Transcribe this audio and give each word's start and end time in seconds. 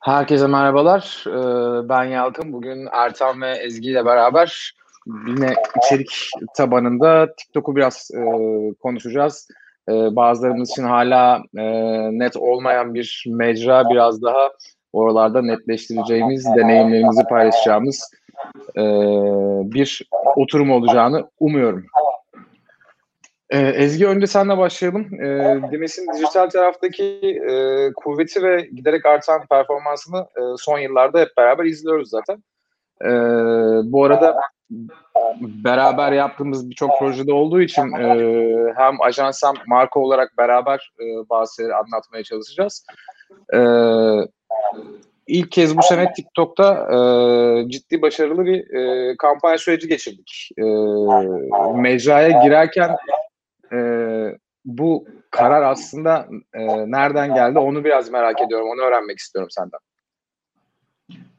Herkese 0.00 0.46
merhabalar. 0.46 1.24
Ee, 1.26 1.88
ben 1.88 2.04
Yalkın. 2.04 2.52
Bugün 2.52 2.88
Ertan 2.92 3.40
ve 3.40 3.50
Ezgi 3.50 3.90
ile 3.90 4.04
beraber 4.04 4.74
yine 5.06 5.54
içerik 5.76 6.28
tabanında 6.56 7.34
TikTok'u 7.36 7.76
biraz 7.76 8.10
e, 8.14 8.20
konuşacağız. 8.82 9.48
E, 9.88 9.92
bazılarımız 9.92 10.70
için 10.70 10.84
hala 10.84 11.42
e, 11.58 11.64
net 12.18 12.36
olmayan 12.36 12.94
bir 12.94 13.24
mecra 13.26 13.90
biraz 13.90 14.22
daha 14.22 14.50
oralarda 14.92 15.42
netleştireceğimiz, 15.42 16.46
deneyimlerimizi 16.56 17.22
paylaşacağımız 17.24 18.10
bir 19.74 20.02
oturum 20.36 20.70
olacağını 20.70 21.30
umuyorum. 21.40 21.86
Ee, 23.50 23.58
Ezgi 23.58 24.06
önce 24.06 24.26
senle 24.26 24.58
başlayalım. 24.58 25.22
Ee, 25.22 25.60
Demes'in 25.72 26.12
dijital 26.12 26.48
taraftaki 26.48 27.04
e, 27.50 27.86
kuvveti 27.92 28.42
ve 28.42 28.68
giderek 28.74 29.06
artan 29.06 29.46
performansını 29.46 30.18
e, 30.18 30.40
son 30.58 30.78
yıllarda 30.78 31.20
hep 31.20 31.36
beraber 31.36 31.64
izliyoruz 31.64 32.10
zaten. 32.10 32.42
E, 33.04 33.10
bu 33.92 34.04
arada 34.04 34.40
beraber 35.40 36.12
yaptığımız 36.12 36.70
birçok 36.70 36.98
projede 36.98 37.32
olduğu 37.32 37.60
için 37.60 37.92
e, 37.92 38.74
hem 38.76 39.00
ajans 39.00 39.42
hem 39.44 39.54
marka 39.66 40.00
olarak 40.00 40.38
beraber 40.38 40.92
e, 41.00 41.04
bazı 41.30 41.54
şeyleri 41.54 41.74
anlatmaya 41.74 42.24
çalışacağız. 42.24 42.86
E, 43.54 43.60
ilk 45.26 45.52
kez 45.52 45.76
bu 45.76 45.82
sene 45.82 46.12
TikTok'ta 46.12 46.88
e, 46.92 46.98
ciddi 47.68 48.02
başarılı 48.02 48.44
bir 48.44 48.74
e, 48.74 49.16
kampanya 49.16 49.58
süreci 49.58 49.88
geçirdik. 49.88 50.48
E, 50.58 50.64
mecraya 51.74 52.42
girerken 52.42 52.96
e, 53.72 53.78
bu 54.64 55.06
karar 55.30 55.62
aslında 55.62 56.28
e, 56.54 56.66
nereden 56.90 57.34
geldi 57.34 57.58
onu 57.58 57.84
biraz 57.84 58.10
merak 58.10 58.42
ediyorum. 58.42 58.68
Onu 58.68 58.80
öğrenmek 58.80 59.18
istiyorum 59.18 59.50
senden. 59.50 59.80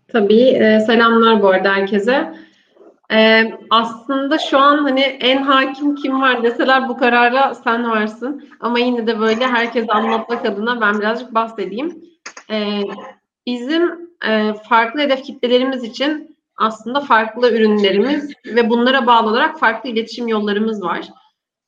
Tabii. 0.08 0.44
E, 0.44 0.80
selamlar 0.80 1.42
bu 1.42 1.50
arada 1.50 1.74
herkese. 1.74 2.34
E, 3.14 3.52
aslında 3.70 4.38
şu 4.38 4.58
an 4.58 4.78
hani 4.78 5.02
en 5.02 5.38
hakim 5.42 5.96
kim 5.96 6.22
var 6.22 6.44
deseler 6.44 6.90
bu 6.90 6.98
karara 6.98 7.56
sen 7.56 7.90
varsın. 7.90 8.50
Ama 8.60 8.80
yine 8.80 9.08
de 9.08 9.20
böyle 9.20 9.48
herkes 9.48 9.86
anlatmak 9.90 10.46
adına 10.46 10.82
ben 10.82 11.00
birazcık 11.00 11.34
bahsedeyim. 11.34 12.04
E, 12.50 12.82
bizim 13.46 14.12
e, 14.28 14.54
farklı 14.70 15.00
hedef 15.00 15.24
kitlelerimiz 15.24 15.84
için 15.84 16.38
aslında 16.58 17.00
farklı 17.00 17.52
ürünlerimiz 17.52 18.34
ve 18.46 18.70
bunlara 18.70 19.08
bağlı 19.08 19.30
olarak 19.30 19.60
farklı 19.60 19.90
iletişim 19.90 20.28
yollarımız 20.28 20.84
var. 20.84 21.10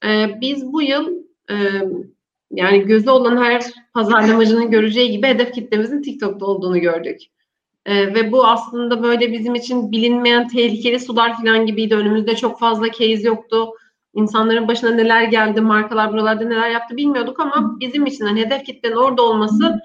E, 0.04 0.42
biz 0.42 0.74
bu 0.74 0.82
yıl 0.82 1.10
e, 1.50 1.56
yani 2.52 2.82
gözü 2.86 3.10
olan 3.10 3.44
her 3.44 3.64
pazarlamacının 3.94 4.72
göreceği 4.72 5.12
gibi 5.12 5.28
hedef 5.28 5.54
kitlemizin 5.54 6.02
TikTok'ta 6.02 6.46
olduğunu 6.46 6.80
gördük. 6.80 7.22
E, 7.86 8.14
ve 8.14 8.32
bu 8.32 8.46
aslında 8.48 9.04
böyle 9.04 9.32
bizim 9.32 9.56
için 9.56 9.92
bilinmeyen 9.92 10.48
tehlikeli 10.48 11.00
sular 11.00 11.38
falan 11.38 11.66
gibiydi. 11.66 11.96
Önümüzde 11.96 12.36
çok 12.36 12.60
fazla 12.60 12.92
case 12.92 13.28
yoktu. 13.28 13.70
İnsanların 14.14 14.68
başına 14.68 14.92
neler 14.92 15.24
geldi, 15.24 15.62
markalar 15.62 16.14
buralarda 16.14 16.44
neler 16.44 16.70
yaptı 16.70 16.98
bilmiyorduk 16.98 17.40
ama 17.40 17.78
bizim 17.80 18.06
için 18.06 18.26
hani 18.26 18.46
hedef 18.46 18.66
kitlenin 18.66 18.96
orada 18.96 19.22
olması 19.22 19.80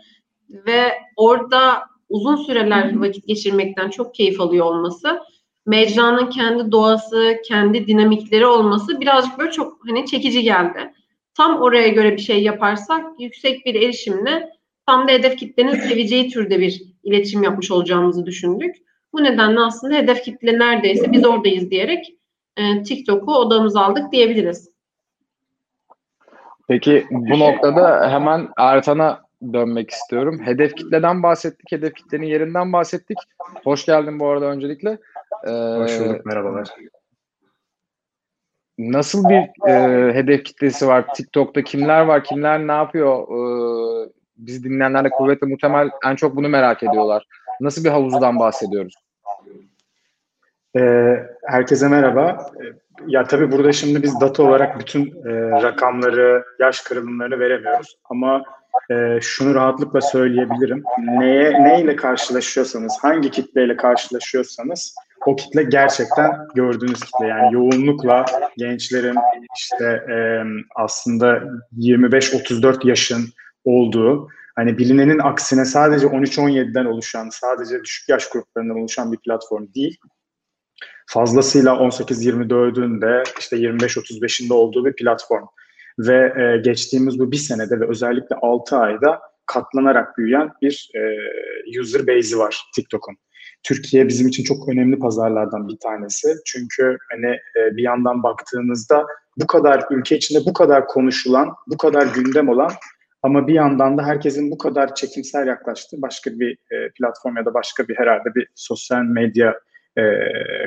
ve 0.66 0.92
orada 1.16 1.82
uzun 2.08 2.36
süreler 2.36 3.00
vakit 3.00 3.26
geçirmekten 3.26 3.90
çok 3.90 4.14
keyif 4.14 4.40
alıyor 4.40 4.66
olması 4.66 5.20
mecranın 5.68 6.30
kendi 6.30 6.72
doğası, 6.72 7.36
kendi 7.44 7.86
dinamikleri 7.86 8.46
olması 8.46 9.00
birazcık 9.00 9.38
böyle 9.38 9.50
çok 9.50 9.78
hani 9.88 10.06
çekici 10.06 10.42
geldi. 10.42 10.92
Tam 11.34 11.60
oraya 11.60 11.88
göre 11.88 12.12
bir 12.12 12.22
şey 12.22 12.42
yaparsak 12.42 13.06
yüksek 13.18 13.66
bir 13.66 13.74
erişimle 13.74 14.50
tam 14.86 15.08
da 15.08 15.12
hedef 15.12 15.36
kitlenin 15.36 15.74
seveceği 15.88 16.30
türde 16.30 16.60
bir 16.60 16.82
iletişim 17.02 17.42
yapmış 17.42 17.70
olacağımızı 17.70 18.26
düşündük. 18.26 18.76
Bu 19.12 19.24
nedenle 19.24 19.60
aslında 19.60 19.94
hedef 19.94 20.22
kitle 20.22 20.58
neredeyse 20.58 21.12
biz 21.12 21.26
oradayız 21.26 21.70
diyerek 21.70 22.14
e, 22.56 22.82
TikTok'u 22.82 23.34
odamıza 23.34 23.80
aldık 23.80 24.12
diyebiliriz. 24.12 24.70
Peki 26.68 27.06
bu 27.10 27.38
noktada 27.38 28.10
hemen 28.10 28.48
Ertan'a 28.58 29.22
dönmek 29.52 29.90
istiyorum. 29.90 30.40
Hedef 30.44 30.76
kitleden 30.76 31.22
bahsettik, 31.22 31.72
hedef 31.72 31.94
kitlenin 31.94 32.26
yerinden 32.26 32.72
bahsettik. 32.72 33.18
Hoş 33.64 33.86
geldin 33.86 34.20
bu 34.20 34.28
arada 34.28 34.46
öncelikle. 34.46 34.98
Ee, 35.46 35.50
Hoş 35.50 36.00
bulduk, 36.00 36.26
merhabalar. 36.26 36.68
Nasıl 38.78 39.28
bir 39.28 39.68
e, 39.68 40.14
hedef 40.14 40.44
kitlesi 40.44 40.86
var? 40.86 41.14
TikTok'ta 41.14 41.62
kimler 41.62 42.00
var? 42.00 42.24
Kimler 42.24 42.66
ne 42.66 42.72
yapıyor? 42.72 43.22
Ee, 43.22 44.10
biz 44.36 44.64
dinleyenlerle 44.64 45.10
kuvvetle 45.10 45.46
muhtemel 45.46 45.90
en 46.06 46.14
çok 46.14 46.36
bunu 46.36 46.48
merak 46.48 46.82
ediyorlar. 46.82 47.26
Nasıl 47.60 47.84
bir 47.84 47.90
havuzdan 47.90 48.38
bahsediyoruz? 48.38 48.94
Ee, 50.76 51.26
herkese 51.46 51.88
merhaba. 51.88 52.50
Ya 53.06 53.24
tabii 53.24 53.52
burada 53.52 53.72
şimdi 53.72 54.02
biz 54.02 54.20
data 54.20 54.42
olarak 54.42 54.78
bütün 54.80 55.06
e, 55.06 55.62
rakamları, 55.62 56.44
yaş 56.60 56.80
kırılımlarını 56.80 57.38
veremiyoruz. 57.38 57.98
Ama 58.04 58.44
e, 58.90 59.18
şunu 59.20 59.54
rahatlıkla 59.54 60.00
söyleyebilirim. 60.00 60.84
Neye, 60.98 61.64
neyle 61.64 61.96
karşılaşıyorsanız, 61.96 62.98
hangi 63.00 63.30
kitleyle 63.30 63.76
karşılaşıyorsanız 63.76 64.94
o 65.26 65.36
kitle 65.36 65.62
gerçekten 65.62 66.32
gördüğünüz 66.54 67.00
kitle. 67.00 67.26
Yani 67.26 67.54
yoğunlukla 67.54 68.24
gençlerin 68.56 69.16
işte 69.56 69.84
e, 69.84 70.16
aslında 70.76 71.42
25-34 71.78 72.88
yaşın 72.88 73.24
olduğu, 73.64 74.28
hani 74.56 74.78
bilinenin 74.78 75.18
aksine 75.18 75.64
sadece 75.64 76.06
13-17'den 76.06 76.84
oluşan, 76.84 77.28
sadece 77.28 77.84
düşük 77.84 78.08
yaş 78.08 78.30
gruplarından 78.30 78.78
oluşan 78.78 79.12
bir 79.12 79.18
platform 79.18 79.66
değil. 79.74 79.98
Fazlasıyla 81.06 81.72
18-24'ün 81.72 83.00
de 83.00 83.22
işte 83.38 83.56
25-35'inde 83.56 84.52
olduğu 84.52 84.84
bir 84.84 84.92
platform. 84.92 85.44
Ve 85.98 86.42
e, 86.42 86.60
geçtiğimiz 86.60 87.18
bu 87.18 87.32
bir 87.32 87.36
senede 87.36 87.80
ve 87.80 87.88
özellikle 87.88 88.36
6 88.42 88.76
ayda 88.76 89.20
katlanarak 89.46 90.18
büyüyen 90.18 90.50
bir 90.62 90.90
e, 90.94 91.80
user 91.80 92.06
base'i 92.06 92.38
var 92.38 92.62
TikTok'un. 92.74 93.16
Türkiye 93.68 94.08
bizim 94.08 94.28
için 94.28 94.44
çok 94.44 94.68
önemli 94.68 94.98
pazarlardan 94.98 95.68
bir 95.68 95.76
tanesi. 95.76 96.28
Çünkü 96.46 96.96
hani 97.12 97.26
e, 97.26 97.76
bir 97.76 97.82
yandan 97.82 98.22
baktığınızda 98.22 99.06
bu 99.36 99.46
kadar 99.46 99.84
ülke 99.90 100.16
içinde 100.16 100.38
bu 100.46 100.52
kadar 100.52 100.86
konuşulan, 100.86 101.54
bu 101.66 101.76
kadar 101.76 102.06
gündem 102.06 102.48
olan 102.48 102.70
ama 103.22 103.46
bir 103.46 103.54
yandan 103.54 103.98
da 103.98 104.02
herkesin 104.02 104.50
bu 104.50 104.58
kadar 104.58 104.94
çekimsel 104.94 105.46
yaklaştığı 105.46 106.02
başka 106.02 106.30
bir 106.30 106.52
e, 106.52 106.90
platform 106.98 107.36
ya 107.36 107.44
da 107.44 107.54
başka 107.54 107.88
bir 107.88 107.96
herhalde 107.96 108.34
bir 108.34 108.46
sosyal 108.54 109.02
medya 109.02 109.54
e, 109.98 110.02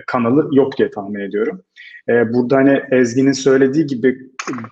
kanalı 0.08 0.50
yok 0.52 0.78
diye 0.78 0.92
tahmin 0.92 1.20
ediyorum. 1.20 1.64
Burada 2.08 2.56
hani 2.56 2.82
Ezgi'nin 2.92 3.32
söylediği 3.32 3.86
gibi 3.86 4.18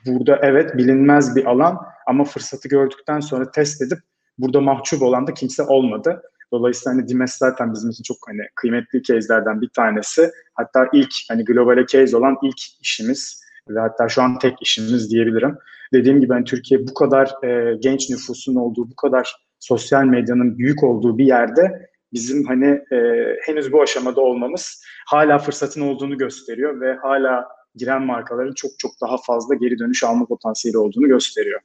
burada 0.05 0.39
evet 0.41 0.77
bilinmez 0.77 1.35
bir 1.35 1.45
alan 1.45 1.77
ama 2.07 2.23
fırsatı 2.23 2.69
gördükten 2.69 3.19
sonra 3.19 3.51
test 3.51 3.81
edip 3.81 3.99
burada 4.37 4.61
mahcup 4.61 5.01
olan 5.01 5.27
da 5.27 5.33
kimse 5.33 5.63
olmadı. 5.63 6.21
Dolayısıyla 6.51 6.97
hani 6.97 7.07
Dimes 7.07 7.37
zaten 7.37 7.73
bizim 7.73 7.89
için 7.89 8.03
çok 8.03 8.17
hani 8.27 8.41
kıymetli 8.55 9.03
case'lerden 9.03 9.61
bir 9.61 9.69
tanesi. 9.69 10.31
Hatta 10.53 10.89
ilk 10.93 11.09
hani 11.29 11.45
globale 11.45 11.85
case 11.85 12.17
olan 12.17 12.37
ilk 12.43 12.59
işimiz 12.81 13.43
ve 13.69 13.79
hatta 13.79 14.09
şu 14.09 14.21
an 14.21 14.39
tek 14.39 14.61
işimiz 14.61 15.11
diyebilirim. 15.11 15.57
Dediğim 15.93 16.19
gibi 16.19 16.33
hani 16.33 16.43
Türkiye 16.43 16.87
bu 16.87 16.93
kadar 16.93 17.43
e, 17.43 17.75
genç 17.79 18.09
nüfusun 18.09 18.55
olduğu, 18.55 18.89
bu 18.89 18.95
kadar 18.95 19.35
sosyal 19.59 20.03
medyanın 20.03 20.57
büyük 20.57 20.83
olduğu 20.83 21.17
bir 21.17 21.25
yerde 21.25 21.89
bizim 22.13 22.45
hani 22.45 22.65
e, 22.91 22.97
henüz 23.45 23.71
bu 23.71 23.81
aşamada 23.81 24.21
olmamız 24.21 24.83
hala 25.07 25.39
fırsatın 25.39 25.81
olduğunu 25.81 26.17
gösteriyor 26.17 26.81
ve 26.81 26.93
hala 26.93 27.47
giren 27.75 28.01
markaların 28.01 28.53
çok 28.53 28.71
çok 28.77 28.91
daha 29.01 29.17
fazla 29.17 29.55
geri 29.55 29.79
dönüş 29.79 30.03
alma 30.03 30.25
potansiyeli 30.25 30.77
olduğunu 30.77 31.07
gösteriyor. 31.07 31.61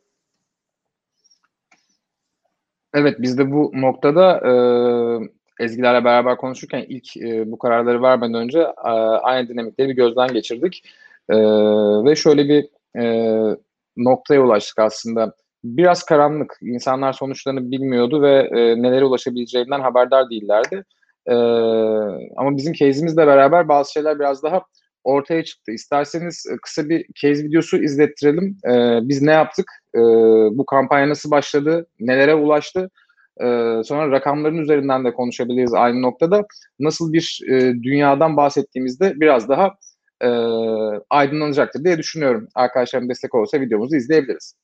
Evet 2.94 3.16
biz 3.18 3.38
de 3.38 3.52
bu 3.52 3.72
noktada 3.74 4.40
e, 4.48 4.52
Ezgilerle 5.60 6.04
beraber 6.04 6.36
konuşurken 6.36 6.84
ilk 6.88 7.16
e, 7.16 7.52
bu 7.52 7.58
kararları 7.58 8.02
vermeden 8.02 8.34
önce 8.34 8.58
e, 8.60 8.88
aynı 9.22 9.48
dinamikleri 9.48 9.88
bir 9.88 9.94
gözden 9.94 10.28
geçirdik. 10.28 10.84
E, 11.28 11.36
ve 12.04 12.16
şöyle 12.16 12.48
bir 12.48 12.68
e, 13.00 13.56
noktaya 13.96 14.42
ulaştık 14.42 14.78
aslında. 14.78 15.34
Biraz 15.64 16.04
karanlık. 16.04 16.58
İnsanlar 16.62 17.12
sonuçlarını 17.12 17.70
bilmiyordu 17.70 18.22
ve 18.22 18.34
e, 18.52 18.82
nelere 18.82 19.04
ulaşabileceğinden 19.04 19.80
haberdar 19.80 20.30
değillerdi. 20.30 20.84
E, 21.26 21.34
ama 22.36 22.56
bizim 22.56 22.72
case'imizle 22.72 23.26
beraber 23.26 23.68
bazı 23.68 23.92
şeyler 23.92 24.18
biraz 24.18 24.42
daha 24.42 24.62
ortaya 25.04 25.44
çıktı. 25.44 25.72
İsterseniz 25.72 26.46
e, 26.52 26.56
kısa 26.62 26.88
bir 26.88 27.06
case 27.14 27.44
videosu 27.44 27.82
izlettirelim. 27.82 28.58
E, 28.66 28.98
biz 29.08 29.22
ne 29.22 29.32
yaptık? 29.32 29.66
E, 29.94 30.00
bu 30.58 30.66
kampanya 30.66 31.08
nasıl 31.08 31.30
başladı? 31.30 31.86
Nelere 32.00 32.34
ulaştı? 32.34 32.90
E, 33.40 33.44
sonra 33.84 34.10
rakamların 34.10 34.58
üzerinden 34.58 35.04
de 35.04 35.12
konuşabiliriz 35.12 35.74
aynı 35.74 36.02
noktada. 36.02 36.44
Nasıl 36.80 37.12
bir 37.12 37.40
e, 37.48 37.60
dünyadan 37.82 38.36
bahsettiğimizde 38.36 39.20
biraz 39.20 39.48
daha 39.48 39.74
e, 40.22 40.28
aydınlanacaktır 41.10 41.84
diye 41.84 41.98
düşünüyorum. 41.98 42.48
Arkadaşlarım 42.54 43.08
destek 43.08 43.34
olursa 43.34 43.60
videomuzu 43.60 43.96
izleyebiliriz. 43.96 44.54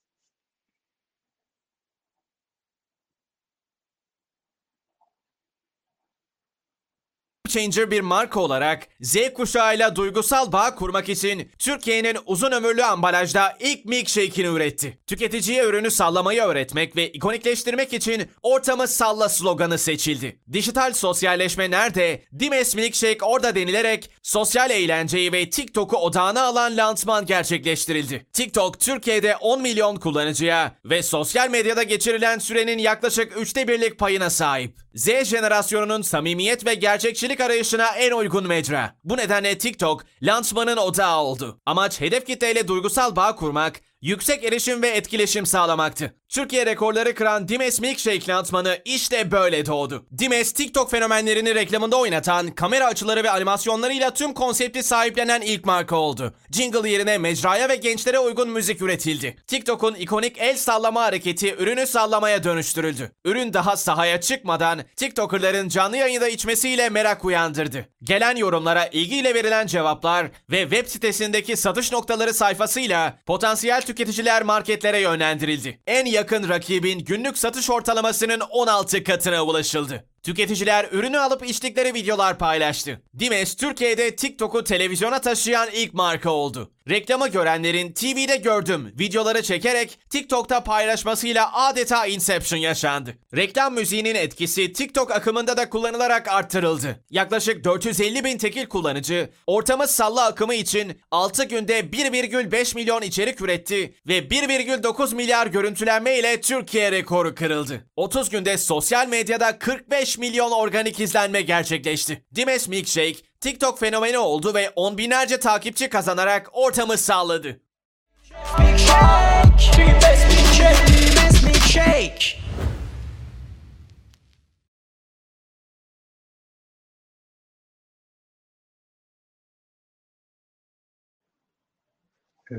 Changer 7.50 7.90
bir 7.90 8.00
marka 8.00 8.40
olarak 8.40 8.86
Z 9.00 9.16
kuşağıyla 9.34 9.96
duygusal 9.96 10.52
bağ 10.52 10.74
kurmak 10.74 11.08
için 11.08 11.50
Türkiye'nin 11.58 12.16
uzun 12.26 12.52
ömürlü 12.52 12.84
ambalajda 12.84 13.56
ilk 13.60 13.84
milkshake'ini 13.84 14.46
üretti. 14.46 14.98
Tüketiciye 15.06 15.64
ürünü 15.64 15.90
sallamayı 15.90 16.42
öğretmek 16.42 16.96
ve 16.96 17.12
ikonikleştirmek 17.12 17.92
için 17.92 18.28
ortamı 18.42 18.88
salla 18.88 19.28
sloganı 19.28 19.78
seçildi. 19.78 20.40
Dijital 20.52 20.92
sosyalleşme 20.92 21.70
nerede? 21.70 22.22
Dimes 22.38 22.74
Milkshake 22.74 23.24
orada 23.24 23.54
denilerek 23.54 24.10
sosyal 24.22 24.70
eğlenceyi 24.70 25.32
ve 25.32 25.50
TikTok'u 25.50 25.96
odağına 25.96 26.42
alan 26.42 26.76
lansman 26.76 27.26
gerçekleştirildi. 27.26 28.26
TikTok 28.32 28.80
Türkiye'de 28.80 29.36
10 29.36 29.62
milyon 29.62 29.96
kullanıcıya 29.96 30.74
ve 30.84 31.02
sosyal 31.02 31.50
medyada 31.50 31.82
geçirilen 31.82 32.38
sürenin 32.38 32.78
yaklaşık 32.78 33.40
üçte 33.40 33.68
birlik 33.68 33.98
payına 33.98 34.30
sahip. 34.30 34.74
Z 34.94 35.24
jenerasyonunun 35.24 36.02
samimiyet 36.02 36.66
ve 36.66 36.74
gerçekçilik 36.74 37.39
arayışına 37.40 37.86
en 37.86 38.12
uygun 38.12 38.46
mecra. 38.46 38.96
Bu 39.04 39.16
nedenle 39.16 39.58
TikTok 39.58 40.04
lansmanın 40.22 40.76
odağı 40.76 41.20
oldu. 41.20 41.60
Amaç 41.66 42.00
hedef 42.00 42.26
kitleyle 42.26 42.68
duygusal 42.68 43.16
bağ 43.16 43.36
kurmak, 43.36 43.80
yüksek 44.02 44.44
erişim 44.44 44.82
ve 44.82 44.88
etkileşim 44.88 45.46
sağlamaktı. 45.46 46.19
Türkiye 46.30 46.66
rekorları 46.66 47.14
kıran 47.14 47.48
Dimes 47.48 47.80
Milkshake 47.80 48.32
lansmanı 48.32 48.78
işte 48.84 49.30
böyle 49.30 49.66
doğdu. 49.66 50.06
Dimes, 50.18 50.52
TikTok 50.52 50.90
fenomenlerini 50.90 51.54
reklamında 51.54 51.96
oynatan, 51.96 52.50
kamera 52.50 52.86
açıları 52.86 53.24
ve 53.24 53.30
animasyonlarıyla 53.30 54.14
tüm 54.14 54.34
konsepti 54.34 54.82
sahiplenen 54.82 55.40
ilk 55.40 55.64
marka 55.64 55.96
oldu. 55.96 56.34
Jingle 56.52 56.90
yerine 56.90 57.18
mecraya 57.18 57.68
ve 57.68 57.76
gençlere 57.76 58.18
uygun 58.18 58.48
müzik 58.48 58.82
üretildi. 58.82 59.36
TikTok'un 59.46 59.94
ikonik 59.94 60.38
el 60.38 60.56
sallama 60.56 61.02
hareketi 61.02 61.54
ürünü 61.54 61.86
sallamaya 61.86 62.44
dönüştürüldü. 62.44 63.12
Ürün 63.24 63.52
daha 63.52 63.76
sahaya 63.76 64.20
çıkmadan 64.20 64.80
TikTokerların 64.96 65.68
canlı 65.68 65.96
yayında 65.96 66.28
içmesiyle 66.28 66.88
merak 66.88 67.24
uyandırdı. 67.24 67.88
Gelen 68.02 68.36
yorumlara 68.36 68.86
ilgiyle 68.86 69.34
verilen 69.34 69.66
cevaplar 69.66 70.26
ve 70.50 70.60
web 70.62 70.86
sitesindeki 70.86 71.56
satış 71.56 71.92
noktaları 71.92 72.34
sayfasıyla 72.34 73.18
potansiyel 73.26 73.82
tüketiciler 73.82 74.42
marketlere 74.42 75.00
yönlendirildi. 75.00 75.80
En 75.86 76.06
yakın 76.20 76.48
rakibin 76.48 76.98
günlük 76.98 77.38
satış 77.38 77.70
ortalamasının 77.70 78.40
16 78.40 79.04
katına 79.04 79.44
ulaşıldı. 79.44 80.04
Tüketiciler 80.22 80.88
ürünü 80.92 81.18
alıp 81.18 81.46
içtikleri 81.50 81.94
videolar 81.94 82.38
paylaştı. 82.38 83.02
Dimes 83.18 83.54
Türkiye'de 83.54 84.16
TikTok'u 84.16 84.64
televizyona 84.64 85.20
taşıyan 85.20 85.68
ilk 85.72 85.94
marka 85.94 86.30
oldu. 86.30 86.70
Reklamı 86.90 87.28
görenlerin 87.28 87.92
TV'de 87.92 88.36
gördüm 88.36 88.92
videoları 88.98 89.42
çekerek 89.42 89.98
TikTok'ta 90.10 90.64
paylaşmasıyla 90.64 91.68
adeta 91.68 92.06
Inception 92.06 92.58
yaşandı. 92.58 93.14
Reklam 93.36 93.74
müziğinin 93.74 94.14
etkisi 94.14 94.72
TikTok 94.72 95.10
akımında 95.10 95.56
da 95.56 95.68
kullanılarak 95.68 96.28
arttırıldı. 96.28 97.04
Yaklaşık 97.10 97.64
450 97.64 98.24
bin 98.24 98.38
tekil 98.38 98.66
kullanıcı 98.66 99.30
ortamı 99.46 99.88
salla 99.88 100.26
akımı 100.26 100.54
için 100.54 101.00
6 101.10 101.44
günde 101.44 101.80
1,5 101.80 102.74
milyon 102.74 103.02
içerik 103.02 103.40
üretti 103.40 103.94
ve 104.08 104.18
1,9 104.18 105.14
milyar 105.14 105.46
görüntülenme 105.46 106.18
ile 106.18 106.40
Türkiye 106.40 106.92
rekoru 106.92 107.34
kırıldı. 107.34 107.86
30 107.96 108.30
günde 108.30 108.58
sosyal 108.58 109.08
medyada 109.08 109.58
45 109.58 110.18
milyon 110.18 110.50
organik 110.50 111.00
izlenme 111.00 111.42
gerçekleşti. 111.42 112.24
Dimes 112.34 112.68
Milkshake 112.68 113.29
TikTok 113.40 113.78
fenomeni 113.78 114.18
oldu 114.18 114.54
ve 114.54 114.70
on 114.76 114.98
binlerce 114.98 115.40
takipçi 115.40 115.88
kazanarak 115.88 116.50
ortamı 116.52 116.96
sağladı. 116.96 117.60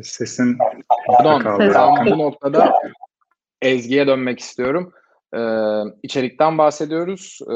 Sesin 0.03 0.57
Pardon, 1.07 1.39
kaldı. 1.39 1.73
tam 1.73 2.05
bu 2.05 2.17
noktada 2.17 2.73
Ezgi'ye 3.61 4.07
dönmek 4.07 4.39
istiyorum. 4.39 4.93
Ee, 5.35 5.39
içerikten 6.03 6.57
bahsediyoruz 6.57 7.39
ee, 7.41 7.53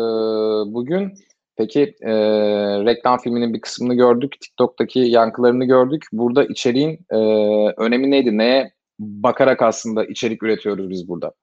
bugün. 0.73 1.13
Peki 1.57 1.95
e, 2.01 2.11
reklam 2.85 3.19
filminin 3.19 3.53
bir 3.53 3.61
kısmını 3.61 3.93
gördük, 3.93 4.33
TikTok'taki 4.41 4.99
yankılarını 4.99 5.65
gördük. 5.65 6.03
Burada 6.11 6.45
içeriğin 6.45 6.99
e, 7.09 7.17
önemi 7.77 8.11
neydi? 8.11 8.37
Neye 8.37 8.73
bakarak 8.99 9.61
aslında 9.61 10.05
içerik 10.05 10.43
üretiyoruz 10.43 10.89
biz 10.89 11.07
burada? 11.07 11.33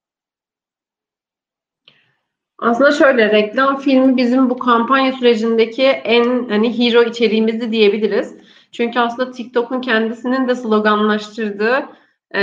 Aslında 2.58 2.92
şöyle 2.92 3.32
reklam 3.32 3.78
filmi 3.78 4.16
bizim 4.16 4.50
bu 4.50 4.58
kampanya 4.58 5.12
sürecindeki 5.12 5.82
en 5.84 6.48
hani 6.48 6.78
hero 6.78 7.02
içeriğimizi 7.02 7.72
diyebiliriz. 7.72 8.34
Çünkü 8.72 9.00
aslında 9.00 9.30
TikTok'un 9.30 9.80
kendisinin 9.80 10.48
de 10.48 10.54
sloganlaştırdığı 10.54 11.86
e, 12.34 12.42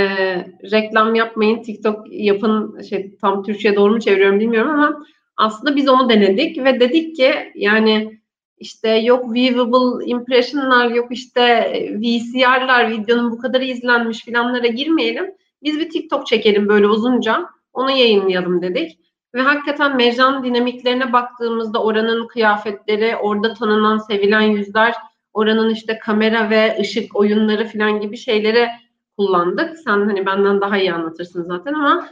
reklam 0.72 1.14
yapmayın 1.14 1.62
TikTok 1.62 2.06
yapın 2.10 2.80
şey 2.82 3.16
tam 3.20 3.42
Türkçe'ye 3.42 3.76
doğru 3.76 3.92
mu 3.92 4.00
çeviriyorum 4.00 4.40
bilmiyorum 4.40 4.70
ama 4.70 5.04
aslında 5.40 5.76
biz 5.76 5.88
onu 5.88 6.08
denedik 6.08 6.64
ve 6.64 6.80
dedik 6.80 7.16
ki 7.16 7.32
yani 7.54 8.20
işte 8.58 8.88
yok 8.88 9.32
viewable 9.32 10.06
impressionlar 10.06 10.90
yok 10.90 11.06
işte 11.10 11.72
VCR'lar 11.96 12.90
videonun 12.90 13.32
bu 13.32 13.38
kadar 13.38 13.60
izlenmiş 13.60 14.24
filanlara 14.24 14.66
girmeyelim. 14.66 15.34
Biz 15.62 15.78
bir 15.78 15.90
TikTok 15.90 16.26
çekelim 16.26 16.68
böyle 16.68 16.86
uzunca 16.86 17.46
onu 17.72 17.90
yayınlayalım 17.90 18.62
dedik. 18.62 18.98
Ve 19.34 19.40
hakikaten 19.40 19.96
mecranın 19.96 20.44
dinamiklerine 20.44 21.12
baktığımızda 21.12 21.82
oranın 21.82 22.26
kıyafetleri, 22.26 23.16
orada 23.16 23.54
tanınan, 23.54 23.98
sevilen 23.98 24.40
yüzler, 24.40 24.94
oranın 25.32 25.70
işte 25.70 25.98
kamera 25.98 26.50
ve 26.50 26.76
ışık 26.80 27.16
oyunları 27.16 27.66
falan 27.66 28.00
gibi 28.00 28.16
şeyleri 28.16 28.68
kullandık. 29.16 29.78
Sen 29.78 29.90
hani 29.90 30.26
benden 30.26 30.60
daha 30.60 30.78
iyi 30.78 30.92
anlatırsın 30.92 31.42
zaten 31.42 31.74
ama 31.74 32.08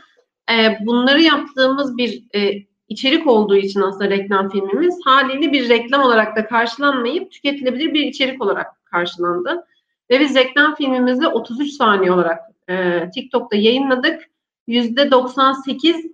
e, 0.51 0.87
bunları 0.87 1.23
yaptığımız 1.23 1.97
bir 1.97 2.23
e, 2.35 2.68
içerik 2.89 3.27
olduğu 3.27 3.57
için 3.57 3.81
aslında 3.81 4.11
reklam 4.11 4.51
filmimiz 4.51 4.99
haliyle 5.05 5.53
bir 5.53 5.69
reklam 5.69 6.03
olarak 6.03 6.37
da 6.37 6.47
karşılanmayıp 6.47 7.33
tüketilebilir 7.33 7.95
bir 7.95 8.01
içerik 8.01 8.43
olarak 8.43 8.85
karşılandı. 8.85 9.67
Ve 10.11 10.21
biz 10.21 10.35
reklam 10.35 10.75
filmimizi 10.75 11.27
33 11.27 11.73
saniye 11.73 12.13
olarak 12.13 12.39
e, 12.69 13.05
TikTok'ta 13.15 13.57
yayınladık. 13.57 14.31
%98 14.69 16.13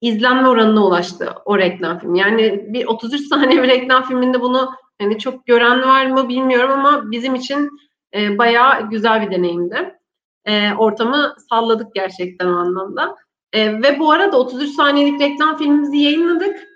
izlenme 0.00 0.48
oranına 0.48 0.86
ulaştı 0.86 1.32
o 1.44 1.58
reklam 1.58 1.98
film. 1.98 2.14
Yani 2.14 2.64
bir 2.68 2.86
33 2.86 3.28
saniye 3.28 3.62
bir 3.62 3.68
reklam 3.68 4.04
filminde 4.04 4.40
bunu 4.40 4.70
hani 5.00 5.18
çok 5.18 5.46
gören 5.46 5.82
var 5.82 6.06
mı 6.06 6.28
bilmiyorum 6.28 6.70
ama 6.70 7.10
bizim 7.10 7.34
için 7.34 7.70
e, 8.14 8.38
bayağı 8.38 8.90
güzel 8.90 9.26
bir 9.26 9.36
deneyimdi. 9.36 9.98
E, 10.44 10.74
ortamı 10.74 11.36
salladık 11.50 11.94
gerçekten 11.94 12.46
o 12.46 12.56
anlamda. 12.56 13.16
E, 13.52 13.82
ve 13.82 13.98
bu 13.98 14.10
arada 14.10 14.38
33 14.38 14.70
saniyelik 14.70 15.20
reklam 15.20 15.58
filmimizi 15.58 15.96
yayınladık. 15.96 16.68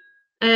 E, 0.44 0.50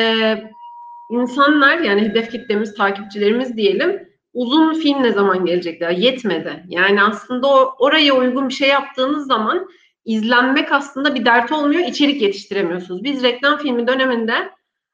insanlar 1.11 1.79
yani 1.79 2.01
hedef 2.01 2.31
kitlemiz, 2.31 2.75
takipçilerimiz 2.75 3.57
diyelim 3.57 4.11
uzun 4.35 4.75
film 4.75 5.03
ne 5.03 5.13
zaman 5.13 5.45
gelecekler? 5.45 5.91
Yetmedi. 5.91 6.65
Yani 6.69 7.03
aslında 7.03 7.49
o, 7.49 7.75
oraya 7.79 8.15
uygun 8.15 8.49
bir 8.49 8.55
şey 8.55 8.69
yaptığınız 8.69 9.27
zaman 9.27 9.69
izlenmek 10.05 10.73
aslında 10.73 11.15
bir 11.15 11.25
dert 11.25 11.53
olmuyor. 11.53 11.81
içerik 11.81 12.23
yetiştiremiyorsunuz. 12.23 13.05
Biz 13.05 13.23
reklam 13.23 13.59
filmi 13.59 13.87
döneminde 13.87 14.51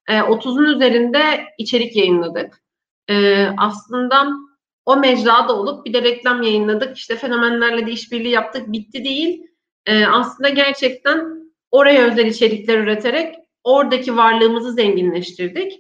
e, 0.09 0.19
30'un 0.19 0.65
üzerinde 0.65 1.45
içerik 1.59 1.97
yayınladık. 1.97 2.63
E, 3.11 3.47
aslında 3.59 4.29
o 4.87 4.97
mecrada 4.97 5.57
olup 5.57 5.87
bir 5.87 5.93
de 5.93 6.03
reklam 6.03 6.43
yayınladık. 6.43 6.97
İşte 6.97 7.17
fenomenlerle 7.17 7.87
de 7.87 7.91
işbirliği 7.91 8.33
yaptık. 8.33 8.73
Bitti 8.73 9.05
değil. 9.05 9.43
E, 9.87 10.07
aslında 10.07 10.49
gerçekten 10.49 11.51
oraya 11.71 12.05
özel 12.05 12.27
içerikler 12.27 12.79
üreterek 12.79 13.35
oradaki 13.65 14.17
varlığımızı 14.17 14.73
zenginleştirdik. 14.73 15.73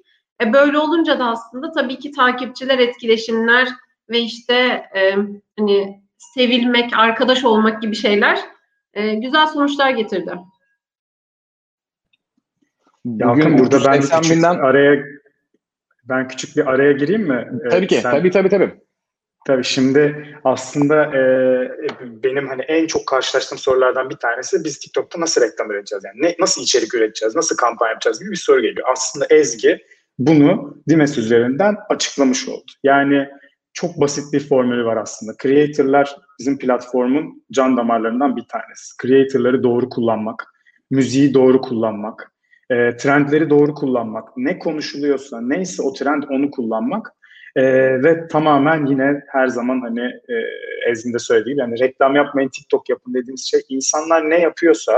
E, 0.42 0.52
böyle 0.52 0.78
olunca 0.78 1.18
da 1.18 1.24
aslında 1.30 1.72
tabii 1.72 1.98
ki 1.98 2.10
takipçiler, 2.12 2.78
etkileşimler 2.78 3.68
ve 4.10 4.20
işte 4.20 4.54
e, 4.96 5.16
hani 5.58 6.00
sevilmek, 6.18 6.98
arkadaş 6.98 7.44
olmak 7.44 7.82
gibi 7.82 7.96
şeyler 7.96 8.38
e, 8.94 9.14
güzel 9.14 9.46
sonuçlar 9.46 9.90
getirdi. 9.90 10.32
Yalkın 13.04 13.58
burada 13.58 13.84
ben 13.84 13.98
380 13.98 14.20
küçük 14.20 14.36
binden 14.36 14.54
araya 14.58 15.04
ben 16.04 16.28
küçük 16.28 16.56
bir 16.56 16.66
araya 16.66 16.92
gireyim 16.92 17.22
mi? 17.22 17.48
Ee, 17.64 17.68
tabii 17.68 17.86
ki 17.86 17.94
sen- 17.94 18.10
tabii 18.10 18.30
tabii 18.30 18.48
tabii. 18.48 18.74
Tabii 19.46 19.64
şimdi 19.64 20.26
aslında 20.44 21.04
e, 21.04 21.22
benim 22.00 22.48
hani 22.48 22.62
en 22.62 22.86
çok 22.86 23.06
karşılaştığım 23.06 23.58
sorulardan 23.58 24.10
bir 24.10 24.16
tanesi 24.16 24.64
biz 24.64 24.78
TikTok'ta 24.78 25.20
nasıl 25.20 25.40
reklam 25.40 25.70
üreteceğiz? 25.70 26.04
Yani 26.04 26.22
ne, 26.22 26.34
nasıl 26.38 26.62
içerik 26.62 26.94
üreteceğiz? 26.94 27.36
Nasıl 27.36 27.56
kampanya 27.56 27.90
yapacağız 27.90 28.20
gibi 28.20 28.30
bir 28.30 28.36
soru 28.36 28.62
geliyor. 28.62 28.88
Aslında 28.92 29.26
Ezgi 29.30 29.78
bunu 30.18 30.76
Dimes 30.88 31.18
üzerinden 31.18 31.76
açıklamış 31.88 32.48
oldu. 32.48 32.72
Yani 32.84 33.28
çok 33.72 34.00
basit 34.00 34.32
bir 34.32 34.48
formülü 34.48 34.84
var 34.84 34.96
aslında. 34.96 35.32
Creator'lar 35.42 36.16
bizim 36.38 36.58
platformun 36.58 37.44
can 37.52 37.76
damarlarından 37.76 38.36
bir 38.36 38.44
tanesi. 38.48 38.96
Creator'ları 39.02 39.62
doğru 39.62 39.88
kullanmak, 39.88 40.54
müziği 40.90 41.34
doğru 41.34 41.60
kullanmak, 41.60 42.32
e, 42.70 42.96
trendleri 42.96 43.50
doğru 43.50 43.74
kullanmak, 43.74 44.36
ne 44.36 44.58
konuşuluyorsa, 44.58 45.40
neyse 45.40 45.82
o 45.82 45.92
trend 45.92 46.22
onu 46.30 46.50
kullanmak 46.50 47.12
e, 47.56 47.62
ve 48.02 48.28
tamamen 48.28 48.86
yine 48.86 49.22
her 49.28 49.46
zaman 49.46 49.80
hani 49.80 50.00
e, 50.00 50.34
Ezgi'nin 50.90 51.14
de 51.14 51.50
yani 51.60 51.78
reklam 51.78 52.16
yapmayın, 52.16 52.48
TikTok 52.48 52.88
yapın 52.88 53.14
dediğimiz 53.14 53.50
şey 53.50 53.60
insanlar 53.68 54.30
ne 54.30 54.40
yapıyorsa 54.40 54.92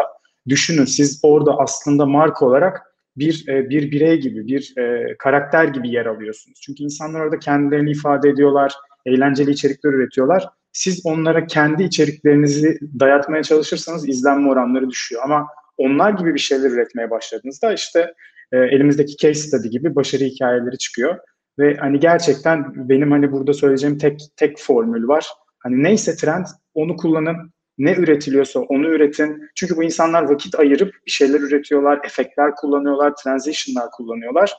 düşünün 0.48 0.84
siz 0.84 1.20
orada 1.22 1.58
aslında 1.58 2.06
marka 2.06 2.46
olarak 2.46 2.82
bir 3.16 3.48
e, 3.48 3.70
bir 3.70 3.90
birey 3.90 4.20
gibi, 4.20 4.46
bir 4.46 4.74
e, 4.78 5.16
karakter 5.18 5.64
gibi 5.64 5.90
yer 5.90 6.06
alıyorsunuz. 6.06 6.60
Çünkü 6.62 6.82
insanlar 6.82 7.20
orada 7.20 7.38
kendilerini 7.38 7.90
ifade 7.90 8.28
ediyorlar, 8.28 8.74
eğlenceli 9.06 9.50
içerikler 9.50 9.90
üretiyorlar. 9.90 10.48
Siz 10.72 11.00
onlara 11.04 11.46
kendi 11.46 11.82
içeriklerinizi 11.82 12.78
dayatmaya 13.00 13.42
çalışırsanız 13.42 14.08
izlenme 14.08 14.50
oranları 14.50 14.90
düşüyor. 14.90 15.22
Ama 15.24 15.46
onlar 15.76 16.10
gibi 16.10 16.34
bir 16.34 16.38
şeyler 16.38 16.70
üretmeye 16.70 17.10
başladığınızda 17.10 17.72
işte 17.72 18.14
e, 18.52 18.58
elimizdeki 18.58 19.16
case 19.16 19.34
study 19.34 19.68
gibi 19.68 19.94
başarı 19.94 20.24
hikayeleri 20.24 20.78
çıkıyor. 20.78 21.18
Ve 21.58 21.76
hani 21.76 22.00
gerçekten 22.00 22.88
benim 22.88 23.10
hani 23.10 23.32
burada 23.32 23.52
söyleyeceğim 23.52 23.98
tek 23.98 24.20
tek 24.36 24.58
formül 24.58 25.08
var. 25.08 25.26
Hani 25.58 25.82
neyse 25.82 26.16
trend 26.16 26.46
onu 26.74 26.96
kullanın. 26.96 27.52
Ne 27.78 27.92
üretiliyorsa 27.92 28.60
onu 28.60 28.88
üretin. 28.88 29.50
Çünkü 29.54 29.76
bu 29.76 29.82
insanlar 29.82 30.22
vakit 30.22 30.54
ayırıp 30.58 30.94
bir 31.06 31.10
şeyler 31.10 31.40
üretiyorlar, 31.40 32.00
efektler 32.04 32.54
kullanıyorlar, 32.54 33.14
transition'lar 33.24 33.90
kullanıyorlar. 33.90 34.52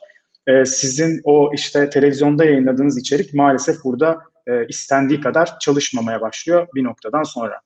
Ee, 0.46 0.64
sizin 0.64 1.20
o 1.24 1.50
işte 1.54 1.90
televizyonda 1.90 2.44
yayınladığınız 2.44 2.98
içerik 2.98 3.34
maalesef 3.34 3.84
burada 3.84 4.18
e, 4.46 4.66
istendiği 4.66 5.20
kadar 5.20 5.58
çalışmamaya 5.58 6.20
başlıyor 6.20 6.66
bir 6.74 6.84
noktadan 6.84 7.22
sonra. 7.22 7.60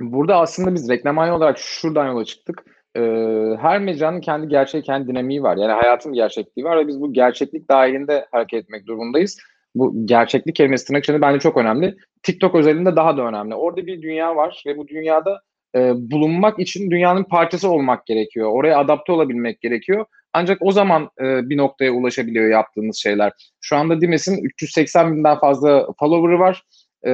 Burada 0.00 0.36
aslında 0.36 0.74
biz 0.74 0.88
reklamhane 0.88 1.32
olarak 1.32 1.58
şuradan 1.58 2.06
yola 2.06 2.24
çıktık. 2.24 2.64
Ee, 2.96 3.56
her 3.60 3.78
mecranın 3.78 4.20
kendi 4.20 4.48
gerçeği, 4.48 4.84
kendi 4.84 5.08
dinamiği 5.08 5.42
var. 5.42 5.56
Yani 5.56 5.72
hayatın 5.72 6.12
gerçekliği 6.12 6.64
var 6.64 6.78
ve 6.78 6.88
biz 6.88 7.00
bu 7.00 7.12
gerçeklik 7.12 7.70
dahilinde 7.70 8.26
hareket 8.32 8.64
etmek 8.64 8.86
durumundayız. 8.86 9.38
Bu 9.74 10.06
gerçeklik 10.06 10.56
kelimesi 10.56 10.86
tırnak 10.86 11.04
içinde 11.04 11.20
bence 11.20 11.38
çok 11.38 11.56
önemli. 11.56 11.96
TikTok 12.22 12.54
özelinde 12.54 12.96
daha 12.96 13.16
da 13.16 13.22
önemli. 13.22 13.54
Orada 13.54 13.86
bir 13.86 14.02
dünya 14.02 14.36
var 14.36 14.62
ve 14.66 14.76
bu 14.76 14.88
dünyada 14.88 15.40
e, 15.74 15.92
bulunmak 15.96 16.58
için 16.58 16.90
dünyanın 16.90 17.24
parçası 17.24 17.70
olmak 17.70 18.06
gerekiyor. 18.06 18.50
Oraya 18.52 18.78
adapte 18.78 19.12
olabilmek 19.12 19.60
gerekiyor. 19.60 20.06
Ancak 20.32 20.58
o 20.60 20.72
zaman 20.72 21.10
e, 21.20 21.48
bir 21.50 21.56
noktaya 21.56 21.92
ulaşabiliyor 21.92 22.50
yaptığınız 22.50 22.96
şeyler. 22.96 23.32
Şu 23.60 23.76
anda 23.76 24.00
Dimes'in 24.00 24.44
380 24.44 25.16
binden 25.16 25.38
fazla 25.38 25.86
follower'ı 25.98 26.38
var. 26.38 26.62
E, 27.06 27.12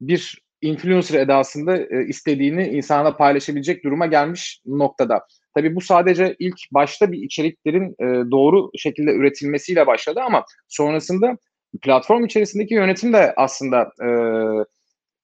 bir 0.00 0.41
influencer 0.62 1.20
edasında 1.20 1.76
e, 1.76 2.06
istediğini 2.06 2.68
insana 2.68 3.16
paylaşabilecek 3.16 3.84
duruma 3.84 4.06
gelmiş 4.06 4.60
noktada. 4.66 5.26
Tabii 5.54 5.76
bu 5.76 5.80
sadece 5.80 6.36
ilk 6.38 6.58
başta 6.72 7.12
bir 7.12 7.18
içeriklerin 7.22 7.90
e, 7.90 8.30
doğru 8.30 8.70
şekilde 8.78 9.10
üretilmesiyle 9.12 9.86
başladı 9.86 10.20
ama 10.26 10.44
sonrasında 10.68 11.36
platform 11.82 12.24
içerisindeki 12.24 12.74
yönetim 12.74 13.12
de 13.12 13.34
aslında 13.36 13.92
e, 14.02 14.08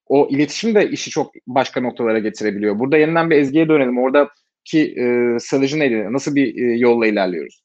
o 0.06 0.28
iletişim 0.30 0.74
de 0.74 0.90
işi 0.90 1.10
çok 1.10 1.32
başka 1.46 1.80
noktalara 1.80 2.18
getirebiliyor. 2.18 2.78
Burada 2.78 2.96
yeniden 2.96 3.30
bir 3.30 3.36
Ezgi'ye 3.36 3.68
dönelim. 3.68 3.98
Oradaki 3.98 4.94
e, 4.96 5.36
strateji 5.40 5.78
neydi? 5.78 6.06
Nasıl 6.10 6.34
bir 6.34 6.62
e, 6.62 6.76
yolla 6.78 7.06
ilerliyoruz? 7.06 7.62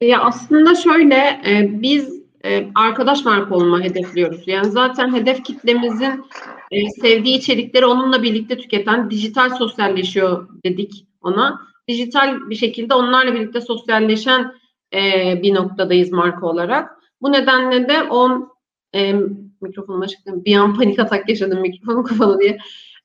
Ya 0.00 0.20
aslında 0.20 0.74
şöyle 0.74 1.40
e, 1.46 1.82
biz 1.82 2.19
e, 2.44 2.70
arkadaş 2.74 3.24
marka 3.24 3.54
olma 3.54 3.80
hedefliyoruz. 3.80 4.48
Yani 4.48 4.70
zaten 4.70 5.14
hedef 5.14 5.44
kitlemizin 5.44 6.24
e, 6.70 6.90
sevdiği 7.00 7.38
içerikleri 7.38 7.86
onunla 7.86 8.22
birlikte 8.22 8.58
tüketen 8.58 9.10
dijital 9.10 9.50
sosyalleşiyor 9.50 10.48
dedik 10.64 11.06
ona. 11.20 11.60
Dijital 11.88 12.50
bir 12.50 12.54
şekilde 12.54 12.94
onlarla 12.94 13.34
birlikte 13.34 13.60
sosyalleşen 13.60 14.54
e, 14.94 15.00
bir 15.42 15.54
noktadayız 15.54 16.12
marka 16.12 16.46
olarak. 16.46 16.90
Bu 17.22 17.32
nedenle 17.32 17.88
de 17.88 18.02
on 18.02 18.52
e, 18.94 19.14
mikrofonuma 19.60 20.06
çıktım. 20.06 20.44
Bir 20.44 20.56
an 20.56 20.76
panik 20.76 20.98
atak 20.98 21.28
yaşadım 21.28 21.60
mikrofonu 21.60 22.02
kapalı 22.04 22.40
diye. 22.40 22.58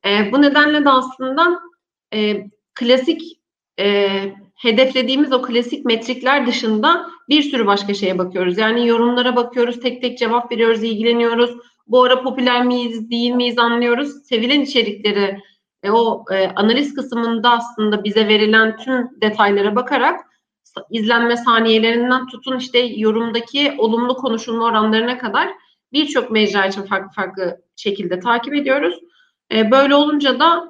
E, 0.06 0.32
bu 0.32 0.42
nedenle 0.42 0.86
de 0.86 0.90
aslında 0.90 1.60
e, 2.14 2.48
klasik 2.76 3.22
e, 3.80 4.10
hedeflediğimiz 4.56 5.34
o 5.34 5.42
klasik 5.42 5.86
metrikler 5.86 6.48
dışında 6.48 7.15
bir 7.30 7.42
sürü 7.42 7.66
başka 7.66 7.94
şeye 7.94 8.18
bakıyoruz. 8.18 8.58
Yani 8.58 8.88
yorumlara 8.88 9.36
bakıyoruz, 9.36 9.80
tek 9.80 10.02
tek 10.02 10.18
cevap 10.18 10.52
veriyoruz, 10.52 10.84
ilgileniyoruz. 10.84 11.52
Bu 11.88 12.04
ara 12.04 12.24
popüler 12.24 12.66
miyiz, 12.66 13.10
değil 13.10 13.32
miyiz 13.32 13.58
anlıyoruz. 13.58 14.26
Sevilen 14.26 14.62
içerikleri 14.62 15.40
e, 15.84 15.92
o 15.92 16.26
e, 16.32 16.48
analiz 16.48 16.94
kısmında 16.94 17.52
aslında 17.52 18.04
bize 18.04 18.28
verilen 18.28 18.78
tüm 18.78 19.22
detaylara 19.22 19.76
bakarak 19.76 20.20
izlenme 20.90 21.38
saniyelerinden 21.38 22.28
tutun 22.28 22.58
işte 22.58 22.80
yorumdaki 22.80 23.76
olumlu 23.78 24.16
konuşulma 24.16 24.66
oranlarına 24.66 25.18
kadar 25.18 25.50
birçok 25.94 26.32
mecra 26.32 26.66
için 26.66 26.82
farklı 26.82 27.12
farklı 27.16 27.62
şekilde 27.76 28.20
takip 28.20 28.54
ediyoruz. 28.54 29.00
E, 29.52 29.72
böyle 29.72 29.96
olunca 29.96 30.40
da 30.40 30.70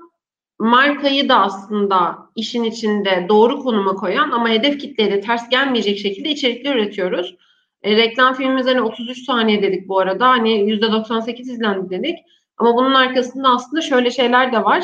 markayı 0.60 1.30
da 1.30 1.40
aslında 1.40 2.25
işin 2.36 2.63
içinde 2.63 3.25
doğru 3.30 3.60
konuma 3.60 3.96
koyan 3.96 4.32
ama 4.32 4.50
hedef 4.50 4.80
kitleye 4.80 5.22
ters 5.22 5.50
gelmeyecek 5.50 6.00
şekilde 6.00 6.30
içerikler 6.30 6.75
üretiyoruz. 6.75 7.36
E, 7.84 7.96
reklam 7.96 8.34
filmimiz 8.34 8.68
hani 8.68 8.82
33 8.82 9.25
saniye 9.25 9.62
dedik 9.62 9.88
bu 9.88 10.00
arada. 10.00 10.27
Hani 10.30 10.50
%98 10.50 11.42
izlendi 11.42 11.89
dedik. 11.89 12.20
Ama 12.58 12.75
bunun 12.75 12.94
arkasında 12.94 13.50
aslında 13.50 13.82
şöyle 13.82 14.12
şeyler 14.12 14.51
de 14.51 14.63
var. 14.63 14.84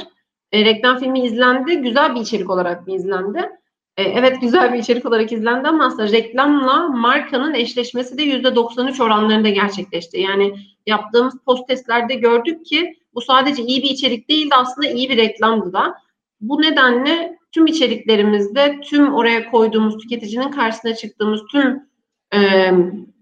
E, 0.51 0.65
reklam 0.65 0.99
filmi 0.99 1.19
izlendi. 1.19 1.77
Güzel 1.77 2.15
bir 2.15 2.21
içerik 2.21 2.49
olarak 2.49 2.87
mı 2.87 2.95
izlendi? 2.95 3.49
E, 3.97 4.03
evet 4.03 4.41
güzel 4.41 4.73
bir 4.73 4.79
içerik 4.79 5.05
olarak 5.05 5.31
izlendi 5.31 5.67
ama 5.67 5.85
aslında 5.85 6.11
reklamla 6.11 6.87
markanın 6.87 7.53
eşleşmesi 7.53 8.17
de 8.17 8.23
%93 8.23 9.03
oranlarında 9.03 9.49
gerçekleşti. 9.49 10.19
Yani 10.19 10.55
yaptığımız 10.85 11.33
post 11.45 11.67
testlerde 11.67 12.13
gördük 12.15 12.65
ki 12.65 12.95
bu 13.13 13.21
sadece 13.21 13.63
iyi 13.63 13.83
bir 13.83 13.89
içerik 13.89 14.29
değildi 14.29 14.55
aslında 14.55 14.87
iyi 14.87 15.09
bir 15.09 15.17
reklamdı 15.17 15.73
da. 15.73 15.95
Bu 16.41 16.61
nedenle 16.61 17.37
tüm 17.51 17.67
içeriklerimizde 17.67 18.79
tüm 18.83 19.13
oraya 19.13 19.51
koyduğumuz 19.51 19.97
tüketicinin 19.97 20.51
karşısına 20.51 20.95
çıktığımız 20.95 21.41
tüm 21.51 21.89
e, 22.33 22.71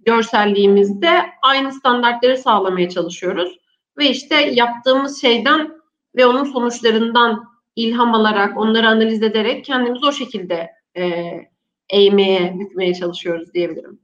görselliğimizde 0.05 1.09
aynı 1.41 1.71
standartları 1.73 2.37
sağlamaya 2.37 2.89
çalışıyoruz. 2.89 3.59
Ve 3.97 4.09
işte 4.09 4.35
yaptığımız 4.35 5.21
şeyden 5.21 5.71
ve 6.15 6.25
onun 6.25 6.43
sonuçlarından 6.43 7.45
ilham 7.75 8.13
alarak, 8.13 8.57
onları 8.57 8.87
analiz 8.87 9.23
ederek 9.23 9.65
kendimizi 9.65 10.05
o 10.05 10.11
şekilde 10.11 10.69
e, 10.97 11.33
eğmeye, 11.89 12.59
bükmeye 12.59 12.93
çalışıyoruz 12.93 13.53
diyebilirim. 13.53 13.99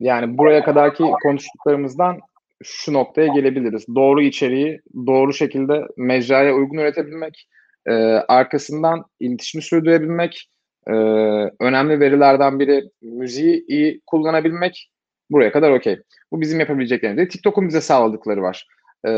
Yani 0.00 0.38
buraya 0.38 0.64
kadarki 0.64 1.04
konuştuklarımızdan 1.22 2.20
şu 2.64 2.92
noktaya 2.92 3.26
gelebiliriz. 3.26 3.86
Doğru 3.94 4.22
içeriği 4.22 4.80
doğru 5.06 5.32
şekilde 5.32 5.82
mecraya 5.96 6.54
uygun 6.54 6.78
üretebilmek, 6.78 7.48
e, 7.86 7.92
arkasından 8.28 9.04
iletişimi 9.20 9.62
sürdürebilmek, 9.62 10.50
e, 10.86 10.92
önemli 11.60 12.00
verilerden 12.00 12.58
biri 12.58 12.82
müziği 13.02 13.64
iyi 13.68 14.00
kullanabilmek. 14.06 14.90
Buraya 15.30 15.52
kadar 15.52 15.70
okey. 15.70 15.98
Bu 16.32 16.40
bizim 16.40 16.60
yapabileceklerimiz. 16.60 17.28
TikTok'un 17.28 17.68
bize 17.68 17.80
sağladıkları 17.80 18.42
var. 18.42 18.66
E, 19.06 19.10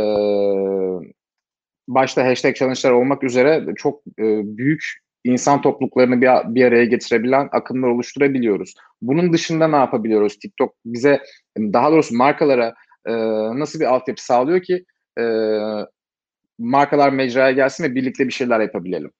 başta 1.88 2.26
hashtag 2.26 2.54
challenge'lar 2.54 2.90
olmak 2.90 3.24
üzere 3.24 3.66
çok 3.76 4.00
e, 4.18 4.24
büyük 4.44 4.82
insan 5.24 5.62
topluluklarını 5.62 6.20
bir, 6.20 6.54
bir 6.54 6.64
araya 6.64 6.84
getirebilen 6.84 7.48
akımlar 7.52 7.88
oluşturabiliyoruz. 7.88 8.74
Bunun 9.02 9.32
dışında 9.32 9.68
ne 9.68 9.76
yapabiliyoruz? 9.76 10.38
TikTok 10.38 10.74
bize 10.84 11.22
daha 11.58 11.92
doğrusu 11.92 12.16
markalara 12.16 12.74
e, 13.06 13.12
nasıl 13.58 13.80
bir 13.80 13.84
altyapı 13.84 14.24
sağlıyor 14.24 14.62
ki 14.62 14.84
e, 15.20 15.24
markalar 16.58 17.10
mecraya 17.10 17.52
gelsin 17.52 17.84
ve 17.84 17.94
birlikte 17.94 18.26
bir 18.26 18.32
şeyler 18.32 18.60
yapabilelim? 18.60 19.12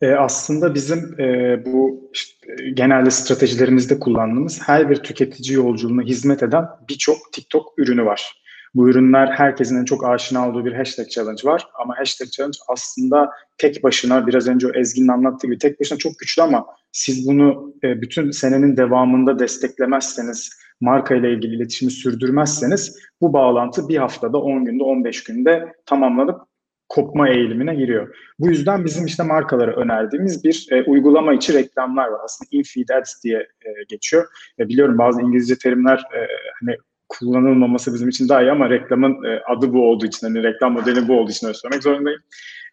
E, 0.00 0.12
aslında 0.12 0.74
bizim 0.74 1.20
e, 1.20 1.64
bu 1.64 2.10
işte, 2.12 2.46
genelde 2.74 3.10
stratejilerimizde 3.10 3.98
kullandığımız 3.98 4.60
her 4.62 4.90
bir 4.90 4.96
tüketici 4.96 5.56
yolculuğuna 5.56 6.02
hizmet 6.02 6.42
eden 6.42 6.64
birçok 6.88 7.32
TikTok 7.32 7.74
ürünü 7.78 8.04
var. 8.04 8.43
Bu 8.74 8.90
ürünler 8.90 9.26
herkesin 9.26 9.84
çok 9.84 10.04
aşina 10.06 10.48
olduğu 10.48 10.64
bir 10.64 10.72
hashtag 10.72 11.08
challenge 11.08 11.42
var. 11.44 11.68
Ama 11.82 11.98
hashtag 11.98 12.28
challenge 12.28 12.58
aslında 12.68 13.30
tek 13.58 13.84
başına 13.84 14.26
biraz 14.26 14.48
önce 14.48 14.68
Ezgi'nin 14.74 15.08
anlattığı 15.08 15.46
gibi 15.46 15.58
tek 15.58 15.80
başına 15.80 15.98
çok 15.98 16.18
güçlü 16.18 16.42
ama 16.42 16.66
siz 16.92 17.28
bunu 17.28 17.74
e, 17.84 18.02
bütün 18.02 18.30
senenin 18.30 18.76
devamında 18.76 19.38
desteklemezseniz, 19.38 20.50
marka 20.80 21.14
ile 21.14 21.32
ilgili 21.32 21.54
iletişimi 21.54 21.90
sürdürmezseniz 21.90 22.98
bu 23.20 23.32
bağlantı 23.32 23.88
bir 23.88 23.96
haftada, 23.96 24.38
10 24.38 24.64
günde, 24.64 24.82
15 24.82 25.24
günde 25.24 25.72
tamamlanıp 25.86 26.40
kopma 26.88 27.28
eğilimine 27.28 27.74
giriyor. 27.74 28.16
Bu 28.38 28.48
yüzden 28.48 28.84
bizim 28.84 29.06
işte 29.06 29.22
markalara 29.22 29.76
önerdiğimiz 29.76 30.44
bir 30.44 30.68
e, 30.70 30.82
uygulama 30.82 31.34
içi 31.34 31.54
reklamlar 31.54 32.08
var. 32.08 32.20
Aslında 32.24 32.48
infeed 32.50 32.88
ads 32.88 33.24
diye 33.24 33.38
e, 33.38 33.70
geçiyor. 33.88 34.26
E, 34.58 34.68
biliyorum 34.68 34.98
bazı 34.98 35.22
İngilizce 35.22 35.58
terimler 35.58 35.98
e, 35.98 36.20
hani 36.60 36.76
kullanılmaması 37.08 37.94
bizim 37.94 38.08
için 38.08 38.28
daha 38.28 38.42
iyi 38.42 38.50
ama 38.50 38.70
reklamın 38.70 39.24
e, 39.24 39.40
adı 39.46 39.72
bu 39.72 39.90
olduğu 39.90 40.06
için, 40.06 40.26
hani 40.26 40.42
reklam 40.42 40.72
modeli 40.72 41.08
bu 41.08 41.20
olduğu 41.20 41.30
için 41.30 41.46
öyle 41.46 41.58
söylemek 41.58 41.82
zorundayım. 41.82 42.20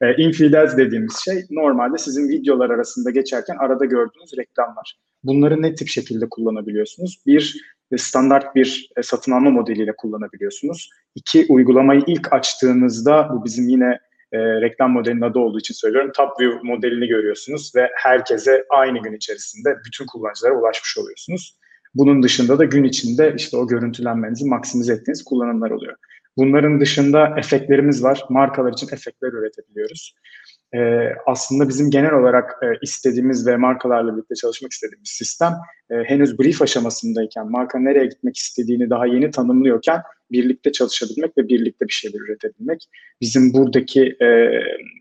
E, 0.02 0.16
infidels 0.16 0.78
dediğimiz 0.78 1.18
şey 1.26 1.44
normalde 1.50 1.98
sizin 1.98 2.30
videolar 2.30 2.70
arasında 2.70 3.12
geçerken 3.12 3.56
arada 3.60 3.86
gördüğünüz 3.86 4.38
reklamlar. 4.38 4.98
Bunları 5.24 5.62
ne 5.62 5.76
tip 5.76 5.88
şekilde 5.88 6.30
kullanabiliyorsunuz? 6.30 7.18
Bir, 7.26 7.62
e, 7.92 7.98
standart 7.98 8.56
bir 8.56 8.90
e, 8.98 9.04
satın 9.04 9.32
alma 9.32 9.50
modeliyle 9.50 9.96
kullanabiliyorsunuz. 9.96 10.90
İki, 11.16 11.46
uygulamayı 11.50 12.02
ilk 12.08 12.34
açtığınızda, 12.34 13.30
bu 13.34 13.46
bizim 13.46 13.70
yine 13.70 14.00
e, 14.32 14.40
reklam 14.40 14.92
modelinin 14.92 15.22
adı 15.22 15.40
olduğu 15.40 15.60
için 15.60 15.74
söylüyorum, 15.74 16.12
Top 16.16 16.40
View 16.40 16.60
modelini 16.64 17.08
görüyorsunuz 17.08 17.72
ve 17.76 17.90
herkese 17.96 18.66
aynı 18.70 19.00
gün 19.00 19.14
içerisinde 19.14 19.78
bütün 19.86 20.06
kullanıcılara 20.06 20.60
ulaşmış 20.60 20.98
oluyorsunuz. 20.98 21.58
Bunun 21.96 22.24
dışında 22.24 22.60
da 22.60 22.66
gün 22.66 22.84
içinde 22.84 23.34
işte 23.38 23.58
o 23.58 23.68
görüntülenmenizi 23.68 24.46
maksimize 24.46 24.94
ettiğiniz 24.94 25.24
kullanımlar 25.24 25.72
oluyor. 25.72 25.96
Bunların 26.38 26.80
dışında 26.80 27.34
efektlerimiz 27.38 28.04
var. 28.04 28.26
Markalar 28.30 28.74
için 28.74 28.88
efektler 28.88 29.34
üretebiliyoruz. 29.34 30.16
Ee, 30.74 31.10
aslında 31.28 31.70
bizim 31.70 31.92
genel 31.92 32.14
olarak 32.14 32.52
e, 32.64 32.68
istediğimiz 32.82 33.48
ve 33.48 33.58
markalarla 33.58 34.14
birlikte 34.14 34.36
çalışmak 34.36 34.72
istediğimiz 34.72 35.10
sistem 35.10 35.54
e, 35.90 35.96
henüz 35.96 36.40
brief 36.40 36.62
aşamasındayken, 36.62 37.52
marka 37.52 37.80
nereye 37.80 38.06
gitmek 38.06 38.38
istediğini 38.38 38.90
daha 38.90 39.06
yeni 39.06 39.32
tanımlıyorken 39.32 40.02
birlikte 40.32 40.72
çalışabilmek 40.72 41.38
ve 41.38 41.48
birlikte 41.48 41.88
bir 41.88 41.94
şeyler 41.94 42.20
üretebilmek. 42.20 42.90
Bizim 43.22 43.54
buradaki 43.54 44.16
e, 44.22 44.50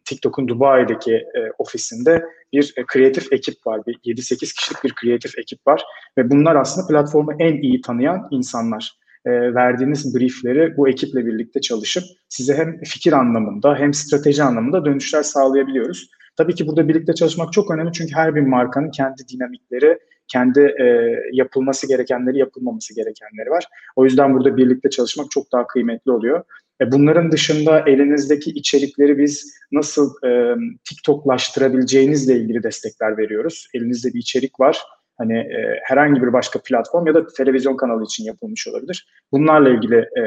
TikTok'un 0.04 0.48
Dubai'deki 0.48 1.14
e, 1.14 1.40
ofisinde 1.58 2.24
bir 2.52 2.74
e, 2.76 2.84
kreatif 2.86 3.32
ekip 3.32 3.66
var. 3.66 3.80
Bir 3.86 3.94
7-8 3.94 4.56
kişilik 4.56 4.84
bir 4.84 4.94
kreatif 4.94 5.38
ekip 5.38 5.66
var 5.66 5.82
ve 6.18 6.30
bunlar 6.30 6.56
aslında 6.56 6.86
platformu 6.86 7.32
en 7.38 7.62
iyi 7.62 7.80
tanıyan 7.80 8.28
insanlar 8.30 9.00
e, 9.24 9.30
verdiğiniz 9.30 10.16
briefleri 10.16 10.76
bu 10.76 10.88
ekiple 10.88 11.26
birlikte 11.26 11.60
çalışıp 11.60 12.04
size 12.28 12.54
hem 12.54 12.80
fikir 12.84 13.12
anlamında 13.12 13.76
hem 13.76 13.94
strateji 13.94 14.42
anlamında 14.42 14.84
dönüşler 14.84 15.22
sağlayabiliyoruz. 15.22 16.10
Tabii 16.36 16.54
ki 16.54 16.66
burada 16.66 16.88
birlikte 16.88 17.14
çalışmak 17.14 17.52
çok 17.52 17.70
önemli 17.70 17.92
çünkü 17.92 18.14
her 18.14 18.34
bir 18.34 18.40
markanın 18.40 18.90
kendi 18.90 19.28
dinamikleri, 19.32 19.98
kendi 20.32 20.60
e, 20.60 21.16
yapılması 21.32 21.88
gerekenleri, 21.88 22.38
yapılmaması 22.38 22.94
gerekenleri 22.94 23.50
var. 23.50 23.64
O 23.96 24.04
yüzden 24.04 24.34
burada 24.34 24.56
birlikte 24.56 24.90
çalışmak 24.90 25.30
çok 25.30 25.52
daha 25.52 25.66
kıymetli 25.66 26.10
oluyor. 26.10 26.44
E, 26.80 26.92
bunların 26.92 27.32
dışında 27.32 27.80
elinizdeki 27.80 28.50
içerikleri 28.50 29.18
biz 29.18 29.54
nasıl 29.72 30.26
e, 30.26 30.54
TikTok'laştırabileceğinizle 30.84 32.36
ilgili 32.36 32.62
destekler 32.62 33.18
veriyoruz. 33.18 33.68
Elinizde 33.74 34.14
bir 34.14 34.18
içerik 34.18 34.60
var 34.60 34.82
Hani 35.20 35.38
e, 35.38 35.80
herhangi 35.84 36.22
bir 36.22 36.32
başka 36.32 36.62
platform 36.62 37.06
ya 37.06 37.14
da 37.14 37.26
televizyon 37.26 37.76
kanalı 37.76 38.04
için 38.04 38.24
yapılmış 38.24 38.68
olabilir. 38.68 39.06
Bunlarla 39.32 39.70
ilgili 39.70 39.96
e, 39.96 40.22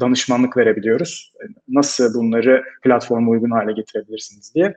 danışmanlık 0.00 0.56
verebiliyoruz. 0.56 1.32
Nasıl 1.68 2.14
bunları 2.14 2.64
platforma 2.82 3.30
uygun 3.30 3.50
hale 3.50 3.72
getirebilirsiniz 3.72 4.54
diye. 4.54 4.74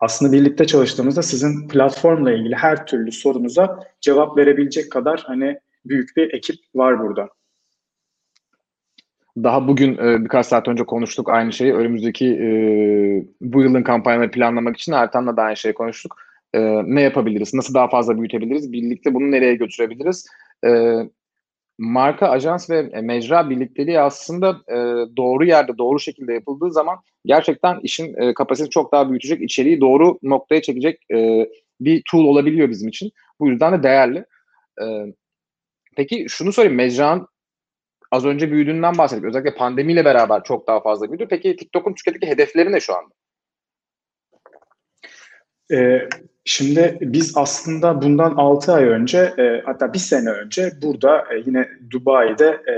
Aslında 0.00 0.32
birlikte 0.32 0.66
çalıştığımızda 0.66 1.22
sizin 1.22 1.68
platformla 1.68 2.32
ilgili 2.32 2.54
her 2.54 2.86
türlü 2.86 3.12
sorunuza 3.12 3.84
cevap 4.00 4.36
verebilecek 4.36 4.92
kadar 4.92 5.22
hani 5.26 5.58
büyük 5.84 6.16
bir 6.16 6.34
ekip 6.34 6.56
var 6.74 7.00
burada. 7.00 7.28
Daha 9.36 9.68
bugün 9.68 9.98
birkaç 9.98 10.46
saat 10.46 10.68
önce 10.68 10.84
konuştuk 10.84 11.30
aynı 11.30 11.52
şeyi. 11.52 11.74
Önümüzdeki 11.74 12.26
bu 13.40 13.62
yılın 13.62 13.82
kampanyaları 13.82 14.30
planlamak 14.30 14.76
için 14.76 14.92
Ertan'la 14.92 15.36
da 15.36 15.42
aynı 15.42 15.56
şeyi 15.56 15.74
konuştuk 15.74 16.16
ne 16.84 17.02
yapabiliriz, 17.02 17.54
nasıl 17.54 17.74
daha 17.74 17.88
fazla 17.88 18.18
büyütebiliriz, 18.18 18.72
birlikte 18.72 19.14
bunu 19.14 19.30
nereye 19.30 19.54
götürebiliriz. 19.54 20.26
Marka, 21.78 22.28
ajans 22.28 22.70
ve 22.70 22.82
mecra 22.82 23.50
birlikteliği 23.50 24.00
aslında 24.00 24.60
e, 24.68 24.76
doğru 25.16 25.44
yerde, 25.44 25.78
doğru 25.78 26.00
şekilde 26.00 26.32
yapıldığı 26.32 26.72
zaman 26.72 26.98
gerçekten 27.24 27.80
işin 27.82 28.14
e, 28.22 28.34
kapasitesi 28.34 28.70
çok 28.70 28.92
daha 28.92 29.10
büyütecek, 29.10 29.42
içeriği 29.42 29.80
doğru 29.80 30.18
noktaya 30.22 30.62
çekecek 30.62 31.00
e, 31.14 31.48
bir 31.80 32.02
tool 32.10 32.24
olabiliyor 32.24 32.70
bizim 32.70 32.88
için. 32.88 33.10
Bu 33.40 33.48
yüzden 33.48 33.72
de 33.72 33.82
değerli. 33.82 34.24
E, 34.82 34.86
peki 35.96 36.26
şunu 36.28 36.52
sorayım, 36.52 36.76
mecranın 36.76 37.28
az 38.10 38.24
önce 38.26 38.50
büyüdüğünden 38.50 38.98
bahsettik. 38.98 39.24
Özellikle 39.24 39.54
pandemiyle 39.54 40.04
beraber 40.04 40.42
çok 40.44 40.66
daha 40.66 40.80
fazla 40.80 41.08
büyüdü. 41.08 41.26
Peki 41.30 41.56
TikTok'un 41.56 41.94
Türkiye'deki 41.94 42.26
hedefleri 42.26 42.72
ne 42.72 42.80
şu 42.80 42.96
anda? 42.96 43.17
Ee, 45.72 46.08
Şimdi 46.50 46.98
biz 47.00 47.32
aslında 47.36 48.02
bundan 48.02 48.34
6 48.36 48.72
ay 48.72 48.84
önce 48.84 49.18
e, 49.18 49.62
hatta 49.64 49.92
bir 49.92 49.98
sene 49.98 50.30
önce 50.30 50.72
burada 50.82 51.18
e, 51.18 51.42
yine 51.46 51.68
Dubai'de 51.90 52.46
e, 52.46 52.74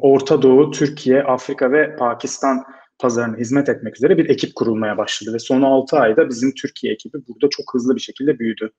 Orta 0.00 0.42
Doğu, 0.42 0.70
Türkiye, 0.70 1.22
Afrika 1.22 1.72
ve 1.72 1.96
Pakistan 1.96 2.64
pazarına 2.98 3.36
hizmet 3.36 3.68
etmek 3.68 3.96
üzere 3.96 4.18
bir 4.18 4.28
ekip 4.28 4.54
kurulmaya 4.54 4.98
başladı 4.98 5.34
ve 5.34 5.38
son 5.38 5.62
6 5.62 5.98
ayda 5.98 6.28
bizim 6.28 6.54
Türkiye 6.54 6.92
ekibi 6.92 7.18
burada 7.28 7.48
çok 7.50 7.74
hızlı 7.74 7.96
bir 7.96 8.00
şekilde 8.00 8.38
büyüdü. 8.38 8.70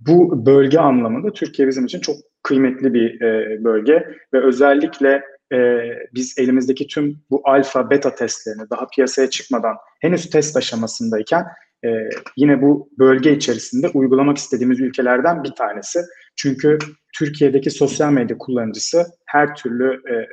Bu 0.00 0.46
bölge 0.46 0.78
anlamında 0.78 1.32
Türkiye 1.32 1.68
bizim 1.68 1.84
için 1.84 2.00
çok 2.00 2.16
kıymetli 2.42 2.94
bir 2.94 3.20
e, 3.20 3.64
bölge 3.64 4.06
ve 4.34 4.44
özellikle 4.44 5.22
e, 5.52 5.80
biz 6.14 6.38
elimizdeki 6.38 6.86
tüm 6.86 7.16
bu 7.30 7.42
alfa 7.44 7.90
beta 7.90 8.14
testlerini 8.14 8.70
daha 8.70 8.86
piyasaya 8.86 9.30
çıkmadan 9.30 9.76
henüz 10.00 10.30
test 10.30 10.56
aşamasındayken 10.56 11.44
e, 11.84 12.08
yine 12.36 12.62
bu 12.62 12.88
bölge 12.98 13.36
içerisinde 13.36 13.88
uygulamak 13.88 14.38
istediğimiz 14.38 14.80
ülkelerden 14.80 15.44
bir 15.44 15.50
tanesi. 15.50 16.00
Çünkü 16.36 16.78
Türkiye'deki 17.14 17.70
sosyal 17.70 18.12
medya 18.12 18.38
kullanıcısı 18.38 19.06
her 19.26 19.54
türlü 19.54 19.92
e, 19.94 20.26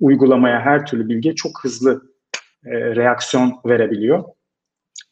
uygulamaya, 0.00 0.60
her 0.60 0.86
türlü 0.86 1.08
bilgiye 1.08 1.34
çok 1.34 1.64
hızlı 1.64 2.02
e, 2.66 2.96
reaksiyon 2.96 3.60
verebiliyor. 3.66 4.24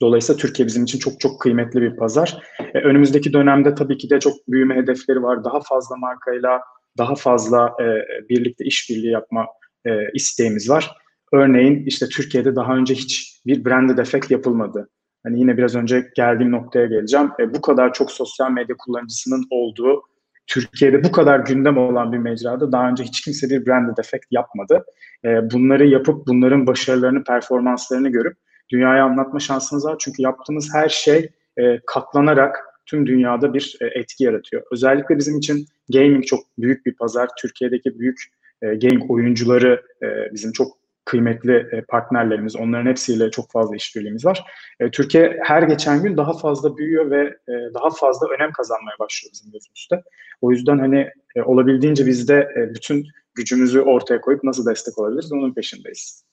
Dolayısıyla 0.01 0.40
Türkiye 0.40 0.66
bizim 0.66 0.85
için 0.85 0.98
çok 0.98 1.20
çok 1.20 1.40
kıymetli 1.40 1.83
bir 1.83 1.96
pazar. 1.96 2.42
E, 2.74 2.79
önümüzdeki 2.79 3.33
dönemde 3.33 3.74
tabii 3.74 3.98
ki 3.98 4.11
de 4.11 4.20
çok 4.20 4.48
büyüme 4.48 4.77
hedefleri 4.77 5.22
var. 5.22 5.44
Daha 5.44 5.61
fazla 5.61 5.96
markayla, 5.96 6.61
daha 6.98 7.14
fazla 7.14 7.74
e, 7.81 7.85
birlikte 8.29 8.64
işbirliği 8.64 9.11
yapma 9.11 9.46
e, 9.87 9.90
isteğimiz 10.14 10.70
var. 10.70 10.90
Örneğin 11.33 11.87
işte 11.87 12.09
Türkiye'de 12.09 12.57
daha 12.57 12.77
önce 12.77 12.94
hiç 12.94 13.40
bir 13.46 13.64
branded 13.64 13.98
effect 13.98 14.31
yapılmadı. 14.31 14.88
Hani 15.29 15.41
yine 15.41 15.57
biraz 15.57 15.75
önce 15.75 16.11
geldiğim 16.17 16.53
noktaya 16.53 16.87
geleceğim. 16.87 17.31
E, 17.41 17.55
bu 17.55 17.61
kadar 17.61 17.93
çok 17.93 18.11
sosyal 18.11 18.51
medya 18.51 18.77
kullanıcısının 18.77 19.45
olduğu 19.51 20.03
Türkiye'de 20.47 21.05
bu 21.05 21.12
kadar 21.12 21.41
gündem 21.41 21.79
olan 21.79 22.12
bir 22.12 22.19
mecrada 22.19 22.73
daha 22.73 22.88
önce 22.88 23.05
hiç 23.05 23.21
kimse 23.21 23.51
bir 23.51 23.67
branded 23.67 23.99
effect 23.99 24.25
yapmadı. 24.31 24.85
E, 25.25 25.51
bunları 25.51 25.87
yapıp 25.87 26.27
bunların 26.27 26.67
başarılarını, 26.67 27.25
performanslarını 27.25 28.09
görüp 28.09 28.37
dünyaya 28.73 29.05
anlatma 29.05 29.41
şansınız 29.41 29.85
var. 29.85 29.97
Çünkü 29.99 30.23
yaptığımız 30.23 30.75
her 30.75 30.88
şey 30.88 31.31
e, 31.59 31.81
katlanarak 31.87 32.57
tüm 32.87 33.07
dünyada 33.07 33.55
bir 33.55 33.77
e, 33.81 33.87
etki 33.87 34.25
yaratıyor. 34.25 34.62
Özellikle 34.71 35.19
bizim 35.19 35.38
için 35.38 35.67
gaming 35.93 36.25
çok 36.25 36.41
büyük 36.59 36.87
bir 36.87 36.95
pazar. 36.95 37.29
Türkiye'deki 37.41 37.99
büyük 37.99 38.19
e, 38.62 38.67
gaming 38.67 39.11
oyuncuları 39.11 39.83
e, 40.03 40.07
bizim 40.33 40.53
çok 40.53 40.78
kıymetli 41.09 41.68
e, 41.73 41.81
partnerlerimiz. 41.81 42.57
Onların 42.57 42.87
hepsiyle 42.90 43.31
çok 43.31 43.51
fazla 43.51 43.77
işbirliğimiz 43.77 44.25
var. 44.25 44.44
E, 44.81 44.90
Türkiye 44.90 45.38
her 45.42 45.62
geçen 45.62 46.03
gün 46.03 46.16
daha 46.16 46.33
fazla 46.33 46.77
büyüyor 46.77 47.11
ve 47.11 47.23
e, 47.49 47.75
daha 47.75 47.90
fazla 47.90 48.29
önem 48.29 48.53
kazanmaya 48.53 48.99
başlıyor 48.99 49.33
bizim 49.33 49.53
gözümüzde. 49.53 50.03
O 50.40 50.51
yüzden 50.51 50.79
hani 50.79 51.11
olabildiğince 51.44 52.07
biz 52.07 52.29
de 52.29 52.49
bütün 52.75 53.07
gücümüzü 53.35 53.81
ortaya 53.81 54.21
koyup 54.21 54.44
nasıl 54.44 54.66
destek 54.66 54.99
olabiliriz 54.99 55.33
onun 55.33 55.55
peşindeyiz. 55.55 56.25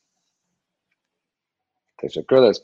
Teşekkür 1.97 2.35
ederiz. 2.35 2.63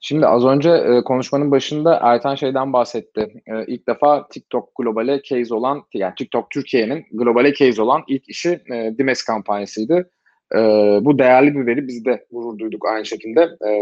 Şimdi 0.00 0.26
az 0.26 0.44
önce 0.44 0.70
e, 0.70 1.04
konuşmanın 1.04 1.50
başında 1.50 1.98
Ertan 2.02 2.34
şeyden 2.34 2.72
bahsetti. 2.72 3.42
E, 3.46 3.66
ilk 3.66 3.88
defa 3.88 4.28
TikTok 4.28 4.74
globale 4.76 5.22
case 5.22 5.54
olan, 5.54 5.82
yani 5.94 6.14
TikTok 6.18 6.50
Türkiye'nin 6.50 7.06
globale 7.12 7.54
case 7.54 7.82
olan 7.82 8.02
ilk 8.08 8.28
işi 8.28 8.60
e, 8.72 8.94
Dimes 8.98 9.22
kampanyasıydı. 9.22 10.10
E, 10.54 10.58
bu 11.04 11.18
değerli 11.18 11.54
bir 11.54 11.66
veri. 11.66 11.88
Biz 11.88 12.04
de 12.04 12.26
gurur 12.30 12.58
duyduk 12.58 12.86
aynı 12.86 13.06
şekilde. 13.06 13.40
E, 13.40 13.72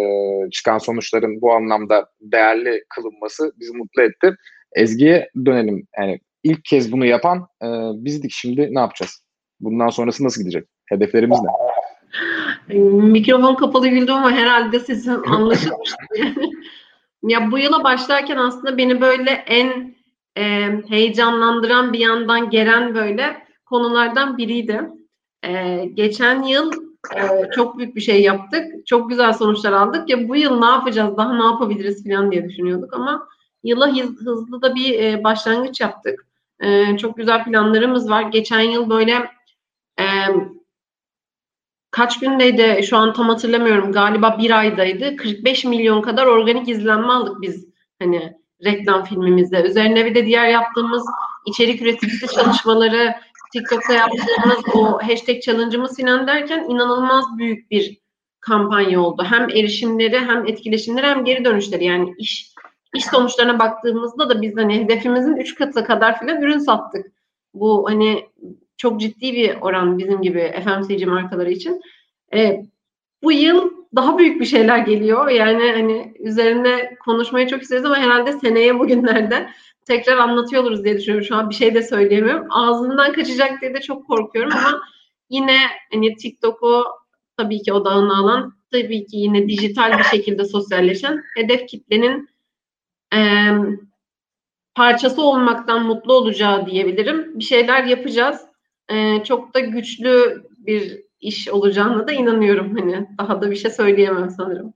çıkan 0.51 0.79
sonuçların 0.79 1.41
bu 1.41 1.53
anlamda 1.53 2.07
değerli 2.21 2.85
kılınması 2.89 3.53
bizi 3.61 3.73
mutlu 3.73 4.03
etti. 4.03 4.37
Ezgi'ye 4.73 5.31
dönelim. 5.45 5.87
Yani 5.99 6.21
ilk 6.43 6.65
kez 6.65 6.93
bunu 6.93 7.07
yapan 7.07 7.39
e, 7.63 7.67
bizdik. 8.05 8.33
Şimdi 8.33 8.75
ne 8.75 8.81
yapacağız? 8.81 9.25
Bundan 9.61 9.89
sonrası 9.89 10.25
nasıl 10.25 10.41
gidecek? 10.41 10.69
Hedeflerimiz 10.87 11.39
ne? 11.43 11.51
Mikrofon 13.09 13.55
kapalı 13.55 13.89
güldüm 13.89 14.15
ama 14.15 14.31
herhalde 14.31 14.81
sesin 14.81 15.11
anlaşılmıştı. 15.11 15.97
ya 17.23 17.51
bu 17.51 17.59
yıla 17.59 17.85
başlarken 17.85 18.37
aslında 18.37 18.79
beni 18.79 19.01
böyle 19.01 19.31
en 19.31 19.95
e, 20.39 20.69
heyecanlandıran 20.89 21.93
bir 21.93 21.99
yandan 21.99 22.51
gelen 22.51 22.95
böyle 22.95 23.37
konulardan 23.67 24.39
biriydi. 24.39 24.81
Ee, 25.45 25.91
geçen 25.95 26.43
yıl 26.43 26.73
e, 27.17 27.51
çok 27.55 27.79
büyük 27.79 27.97
bir 27.97 28.01
şey 28.01 28.23
yaptık. 28.23 28.87
Çok 28.87 29.11
güzel 29.11 29.33
sonuçlar 29.33 29.73
aldık. 29.73 30.09
Ya 30.09 30.29
bu 30.29 30.37
yıl 30.37 30.59
ne 30.61 30.67
yapacağız, 30.67 31.17
daha 31.17 31.35
ne 31.35 31.45
yapabiliriz 31.45 32.05
falan 32.05 32.33
diye 32.33 32.49
düşünüyorduk 32.49 32.95
ama 32.95 33.29
yıla 33.65 33.97
hız, 33.97 34.21
hızlı 34.27 34.63
da 34.63 34.75
bir 34.75 35.01
e, 35.01 35.25
başlangıç 35.25 35.81
yaptık. 35.81 36.27
Ee, 36.61 36.97
çok 36.97 37.17
güzel 37.17 37.45
planlarımız 37.45 38.11
var. 38.11 38.23
Geçen 38.23 38.61
yıl 38.61 38.91
böyle 38.91 39.31
e, 40.01 40.05
kaç 41.91 42.21
gündeydi 42.21 42.83
şu 42.87 42.97
an 42.97 43.13
tam 43.13 43.29
hatırlamıyorum. 43.29 43.93
Galiba 43.93 44.39
bir 44.39 44.59
aydaydı. 44.59 45.17
45 45.17 45.65
milyon 45.65 46.03
kadar 46.03 46.27
organik 46.27 46.69
izlenme 46.69 47.13
aldık 47.13 47.43
biz 47.43 47.67
hani 47.99 48.33
reklam 48.65 49.05
filmimizde. 49.05 49.63
Üzerine 49.63 50.05
bir 50.05 50.15
de 50.15 50.27
diğer 50.27 50.49
yaptığımız 50.49 51.07
içerik 51.47 51.83
üreticisi 51.83 52.35
çalışmaları, 52.35 53.15
TikTok'ta 53.53 53.93
yaptığımız 53.93 54.75
o 54.75 54.99
hashtag 55.03 55.43
challenge'ımız 55.43 55.97
filan 55.97 56.27
derken 56.27 56.65
inanılmaz 56.69 57.25
büyük 57.39 57.71
bir 57.71 58.01
kampanya 58.41 59.01
oldu. 59.01 59.23
Hem 59.27 59.43
erişimleri 59.43 60.19
hem 60.19 60.47
etkileşimleri 60.47 61.07
hem 61.07 61.25
geri 61.25 61.45
dönüşleri 61.45 61.85
yani 61.85 62.15
iş 62.19 62.51
iş 62.95 63.05
sonuçlarına 63.05 63.59
baktığımızda 63.59 64.29
da 64.29 64.43
biz 64.43 64.57
hani 64.57 64.81
hedefimizin 64.81 65.37
3 65.37 65.55
katı 65.55 65.85
kadar 65.85 66.19
filan 66.19 66.43
ürün 66.43 66.59
sattık. 66.59 67.07
Bu 67.55 67.91
hani 67.91 68.27
çok 68.77 69.01
ciddi 69.01 69.33
bir 69.33 69.57
oran 69.61 69.99
bizim 69.99 70.23
gibi 70.23 70.55
FMCG 70.65 71.07
markaları 71.07 71.51
için. 71.51 71.81
E, 72.35 72.63
bu 73.23 73.33
yıl 73.33 73.71
daha 73.97 74.19
büyük 74.19 74.41
bir 74.41 74.47
şeyler 74.47 74.79
geliyor. 74.79 75.29
Yani 75.29 75.71
hani 75.73 76.15
üzerine 76.19 76.97
konuşmayı 77.05 77.49
çok 77.49 77.63
isteriz 77.63 77.85
ama 77.85 77.97
herhalde 77.97 78.33
seneye 78.33 78.79
bugünlerde 78.79 79.51
tekrar 79.91 80.17
anlatıyor 80.17 80.63
oluruz 80.63 80.85
diye 80.85 80.99
düşünüyorum. 80.99 81.27
Şu 81.27 81.37
an 81.37 81.51
bir 81.51 81.55
şey 81.55 81.75
de 81.75 81.83
söyleyemiyorum. 81.83 82.47
Ağzımdan 82.51 83.13
kaçacak 83.13 83.61
diye 83.61 83.75
de 83.75 83.81
çok 83.81 84.07
korkuyorum 84.07 84.53
ama 84.53 84.81
yine 85.31 85.57
hani 85.93 86.17
TikTok'u 86.17 86.85
tabii 87.37 87.63
ki 87.63 87.73
odağına 87.73 88.19
alan, 88.19 88.55
tabii 88.73 89.07
ki 89.07 89.17
yine 89.17 89.49
dijital 89.49 89.99
bir 89.99 90.05
şekilde 90.05 90.45
sosyalleşen 90.45 91.23
hedef 91.37 91.69
kitlenin 91.69 92.29
e, 93.15 93.19
parçası 94.75 95.23
olmaktan 95.23 95.87
mutlu 95.87 96.13
olacağı 96.13 96.67
diyebilirim. 96.67 97.39
Bir 97.39 97.45
şeyler 97.45 97.85
yapacağız. 97.85 98.41
E, 98.89 99.25
çok 99.25 99.55
da 99.55 99.61
güçlü 99.61 100.45
bir 100.59 101.01
iş 101.21 101.49
olacağına 101.49 102.09
da 102.09 102.13
inanıyorum. 102.13 102.77
Hani 102.77 103.09
daha 103.19 103.43
da 103.43 103.51
bir 103.51 103.57
şey 103.57 103.71
söyleyemem 103.71 104.31
sanırım. 104.31 104.75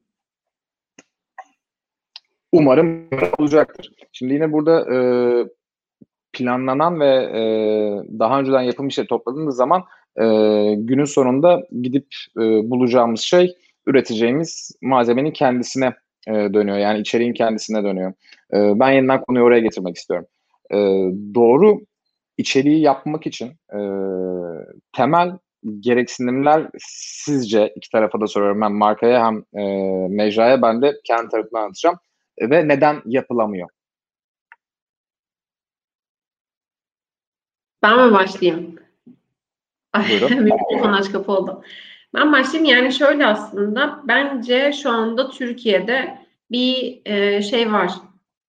Umarım 2.55 3.09
olacaktır. 3.39 3.93
Şimdi 4.13 4.35
yine 4.35 4.53
burada 4.53 4.95
e, 4.95 4.99
planlanan 6.33 7.01
ve 7.01 7.09
e, 7.09 7.43
daha 8.19 8.41
önceden 8.41 8.63
yapılmış 8.63 8.95
şey 8.95 9.07
topladığımız 9.07 9.57
zaman 9.57 9.85
e, 10.17 10.25
günün 10.75 11.05
sonunda 11.05 11.63
gidip 11.83 12.07
e, 12.37 12.41
bulacağımız 12.41 13.21
şey 13.21 13.57
üreteceğimiz 13.87 14.71
malzemenin 14.83 15.31
kendisine 15.31 15.95
e, 16.29 16.33
dönüyor. 16.33 16.79
Yani 16.79 17.01
içeriğin 17.01 17.33
kendisine 17.33 17.85
dönüyor. 17.85 18.13
E, 18.53 18.81
ben 18.81 18.91
yeniden 18.91 19.21
konuyu 19.21 19.45
oraya 19.45 19.61
getirmek 19.61 19.97
istiyorum. 19.97 20.27
E, 20.71 20.77
doğru 21.35 21.81
içeriği 22.39 22.81
yapmak 22.81 23.27
için 23.27 23.49
e, 23.49 23.81
temel 24.93 25.39
gereksinimler 25.81 26.69
sizce 26.79 27.73
iki 27.77 27.91
tarafa 27.91 28.21
da 28.21 28.27
soruyorum. 28.27 28.63
Hem 28.63 28.73
markaya 28.73 29.27
hem 29.27 29.63
e, 29.63 29.65
mecraya 30.09 30.63
ben 30.63 30.83
de 30.83 30.93
kendi 31.05 31.29
tarafından 31.29 31.61
anlatacağım. 31.61 31.97
Ve 32.41 32.69
neden 32.69 33.03
yapılamıyor? 33.07 33.69
Ben 37.83 38.07
mi 38.07 38.13
başlayayım? 38.13 38.77
Buyurun. 40.09 40.43
Mikrofon 40.43 40.93
aç 40.93 41.13
kapı 41.13 41.33
oldu. 41.33 41.63
Ben 42.15 42.33
başlayayım. 42.33 42.77
Yani 42.77 42.93
şöyle 42.93 43.27
aslında 43.27 44.01
bence 44.05 44.73
şu 44.83 44.91
anda 44.91 45.31
Türkiye'de 45.31 46.19
bir 46.51 47.03
e, 47.05 47.43
şey 47.43 47.73
var. 47.73 47.93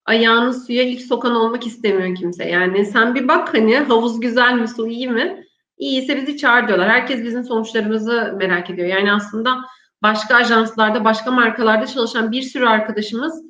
Ayağını 0.04 0.54
suya 0.54 0.82
ilk 0.82 1.00
sokan 1.00 1.34
olmak 1.34 1.66
istemiyor 1.66 2.14
kimse. 2.14 2.44
Yani 2.48 2.86
sen 2.86 3.14
bir 3.14 3.28
bak 3.28 3.54
hani 3.54 3.76
havuz 3.76 4.20
güzel 4.20 4.54
mi, 4.54 4.68
su 4.68 4.88
iyi 4.88 5.08
mi? 5.08 5.44
İyiyse 5.78 6.16
bizi 6.16 6.36
çağır 6.36 6.68
diyorlar. 6.68 6.88
Herkes 6.88 7.24
bizim 7.24 7.44
sonuçlarımızı 7.44 8.34
merak 8.38 8.70
ediyor. 8.70 8.88
Yani 8.88 9.12
aslında 9.12 9.56
başka 10.02 10.34
ajanslarda, 10.34 11.04
başka 11.04 11.30
markalarda 11.30 11.86
çalışan 11.86 12.32
bir 12.32 12.42
sürü 12.42 12.66
arkadaşımız 12.66 13.42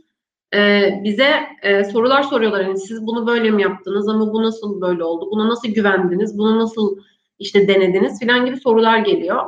e, 0.56 0.90
bize 1.04 1.40
e, 1.62 1.84
sorular 1.84 2.22
soruyorlar. 2.22 2.60
Yani 2.60 2.78
siz 2.78 3.06
bunu 3.06 3.26
böyle 3.26 3.50
mi 3.50 3.62
yaptınız 3.62 4.08
ama 4.08 4.32
bu 4.32 4.42
nasıl 4.42 4.80
böyle 4.80 5.04
oldu? 5.04 5.28
Buna 5.30 5.48
nasıl 5.48 5.68
güvendiniz? 5.68 6.38
Bunu 6.38 6.58
nasıl 6.58 6.98
işte 7.38 7.68
denediniz 7.68 8.20
filan 8.20 8.46
gibi 8.46 8.56
sorular 8.56 8.98
geliyor. 8.98 9.44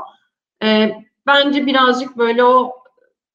E, 0.64 0.90
bence 1.26 1.66
birazcık 1.66 2.18
böyle 2.18 2.44
o 2.44 2.72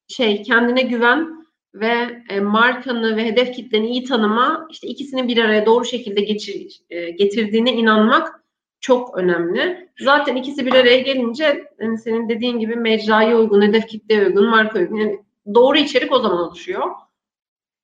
şey 0.07 0.43
kendine 0.43 0.81
güven 0.81 1.45
ve 1.73 2.23
e, 2.29 2.39
markanı 2.39 3.15
ve 3.15 3.25
hedef 3.25 3.55
kitleni 3.55 3.87
iyi 3.87 4.03
tanıma 4.03 4.67
işte 4.71 4.87
ikisini 4.87 5.27
bir 5.27 5.37
araya 5.37 5.65
doğru 5.65 5.85
şekilde 5.85 6.21
geçir, 6.21 6.81
e, 6.89 7.09
getirdiğine 7.09 7.73
inanmak 7.73 8.43
çok 8.79 9.17
önemli. 9.17 9.89
Zaten 9.99 10.35
ikisi 10.35 10.65
bir 10.65 10.73
araya 10.73 10.99
gelince 10.99 11.67
yani 11.79 11.97
senin 11.97 12.29
dediğin 12.29 12.59
gibi 12.59 12.75
mecraya 12.75 13.37
uygun, 13.37 13.61
hedef 13.61 13.87
kitleye 13.87 14.25
uygun, 14.25 14.49
marka 14.49 14.79
uygun. 14.79 14.95
Yani 14.95 15.19
doğru 15.53 15.77
içerik 15.77 16.11
o 16.11 16.19
zaman 16.19 16.39
oluşuyor. 16.39 16.91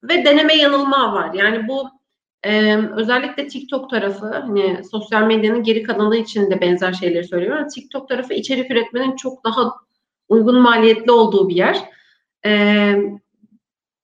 Ve 0.04 0.26
deneme 0.26 0.56
yanılma 0.56 1.14
var. 1.14 1.34
Yani 1.34 1.68
bu 1.68 1.90
e, 2.44 2.78
özellikle 2.78 3.48
TikTok 3.48 3.90
tarafı 3.90 4.26
hani 4.26 4.82
sosyal 4.92 5.24
medyanın 5.24 5.64
geri 5.64 5.84
kalanı 5.84 6.18
için 6.18 6.52
de 6.52 6.62
benzer 6.62 6.94
şeyleri 6.94 7.24
söylüyorum. 7.24 7.68
TikTok 7.68 8.10
tarafı 8.10 8.34
içerik 8.34 8.72
üretmenin 8.72 9.16
çok 9.16 9.44
daha 9.44 9.74
uygun 10.30 10.62
maliyetli 10.62 11.12
olduğu 11.12 11.50
bir 11.50 11.56
yer. 11.56 11.78
E, 12.46 12.96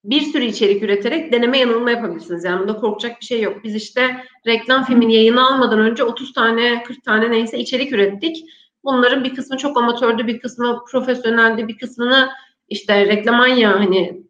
bir 0.04 0.22
sürü 0.22 0.46
içerik 0.46 0.84
üreterek 0.84 1.32
deneme 1.32 1.58
yanılma 1.58 1.92
yapabilirsiniz. 1.92 2.44
Yani 2.44 2.60
bunda 2.60 2.76
korkacak 2.76 3.22
bir 3.22 3.26
şey 3.26 3.42
yok. 3.42 3.64
Biz 3.64 3.76
işte 3.76 4.24
reklam 4.48 4.86
filmini 4.86 5.16
yayına 5.16 5.48
almadan 5.48 5.80
önce 5.80 6.04
30 6.04 6.34
tane, 6.34 6.84
40 6.84 7.04
tane 7.04 7.32
neyse 7.32 7.60
içerik 7.60 7.92
ürettik. 7.92 8.46
Bunların 8.84 9.24
bir 9.24 9.36
kısmı 9.36 9.58
çok 9.58 9.78
amatördü, 9.78 10.28
bir 10.28 10.40
kısmı 10.40 10.84
profesyoneldi, 10.92 11.68
bir 11.68 11.78
kısmını 11.78 12.30
işte 12.70 13.06
reklamanya 13.08 13.80
hani 13.80 14.25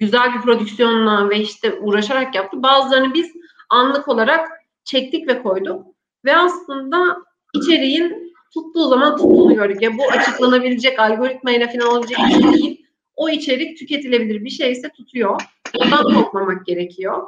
güzel 0.00 0.34
bir 0.34 0.40
prodüksiyonla 0.40 1.30
ve 1.30 1.40
işte 1.40 1.74
uğraşarak 1.74 2.34
yaptı. 2.34 2.62
Bazılarını 2.62 3.14
biz 3.14 3.32
anlık 3.70 4.08
olarak 4.08 4.48
çektik 4.84 5.28
ve 5.28 5.42
koyduk. 5.42 5.86
Ve 6.24 6.36
aslında 6.36 7.16
içeriğin 7.54 8.34
tuttuğu 8.54 8.88
zaman 8.88 9.16
tuttuğunu 9.16 9.54
gördük. 9.54 9.82
Ya 9.82 9.98
bu 9.98 10.02
açıklanabilecek, 10.10 10.98
algoritmayla 10.98 11.68
falan 11.68 11.88
olabilecek 11.88 12.18
bir 12.18 12.32
şey 12.32 12.52
değil. 12.52 12.86
O 13.16 13.28
içerik 13.28 13.78
tüketilebilir 13.78 14.44
bir 14.44 14.50
şeyse 14.50 14.88
tutuyor. 14.88 15.40
Ondan 15.76 16.14
korkmamak 16.14 16.66
gerekiyor. 16.66 17.22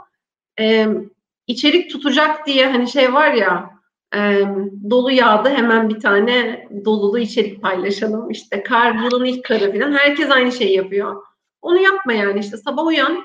Ee, 0.61 0.89
içerik 1.47 1.91
tutacak 1.91 2.47
diye 2.47 2.67
hani 2.67 2.89
şey 2.89 3.13
var 3.13 3.33
ya 3.33 3.71
e, 4.15 4.43
dolu 4.91 5.11
yağdı 5.11 5.49
hemen 5.49 5.89
bir 5.89 6.01
tane 6.01 6.69
dolulu 6.85 7.19
içerik 7.19 7.63
paylaşalım. 7.63 8.31
İşte 8.31 8.63
kar 8.63 8.95
yılın 8.95 9.25
ilk 9.25 9.45
karı 9.45 9.73
falan. 9.73 9.93
Herkes 9.93 10.31
aynı 10.31 10.53
şeyi 10.53 10.77
yapıyor. 10.77 11.23
Onu 11.62 11.79
yapma 11.79 12.12
yani 12.12 12.40
işte 12.40 12.57
sabah 12.57 12.87
uyan 12.87 13.25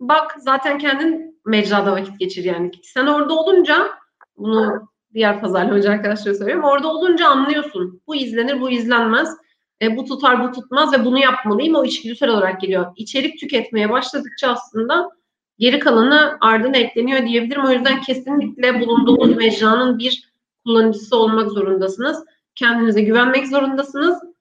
bak 0.00 0.34
zaten 0.38 0.78
kendin 0.78 1.40
mecrada 1.46 1.92
vakit 1.92 2.18
geçir 2.20 2.44
yani. 2.44 2.70
Sen 2.82 3.06
orada 3.06 3.34
olunca 3.34 3.88
bunu 4.36 4.88
diğer 5.14 5.40
pazarlamacı 5.40 5.90
arkadaşlara 5.90 6.34
söylüyorum. 6.34 6.64
Orada 6.64 6.88
olunca 6.88 7.28
anlıyorsun. 7.28 8.02
Bu 8.06 8.14
izlenir, 8.14 8.60
bu 8.60 8.70
izlenmez. 8.70 9.36
E, 9.82 9.96
bu 9.96 10.04
tutar, 10.04 10.44
bu 10.44 10.52
tutmaz 10.52 10.92
ve 10.92 11.04
bunu 11.04 11.18
yapmalıyım. 11.18 11.74
O 11.74 11.84
içgüdüsel 11.84 12.28
olarak 12.28 12.60
geliyor. 12.60 12.86
İçerik 12.96 13.40
tüketmeye 13.40 13.90
başladıkça 13.90 14.48
aslında 14.48 15.10
geri 15.58 15.78
kalanı 15.78 16.38
ardına 16.40 16.76
ekleniyor 16.76 17.26
diyebilirim. 17.26 17.64
O 17.64 17.70
yüzden 17.70 18.00
kesinlikle 18.00 18.80
bulunduğunuz 18.80 19.36
mecranın 19.36 19.98
bir 19.98 20.32
kullanıcısı 20.64 21.16
olmak 21.16 21.50
zorundasınız. 21.50 22.24
Kendinize 22.54 23.02
güvenmek 23.02 23.48
zorundasınız 23.48 24.31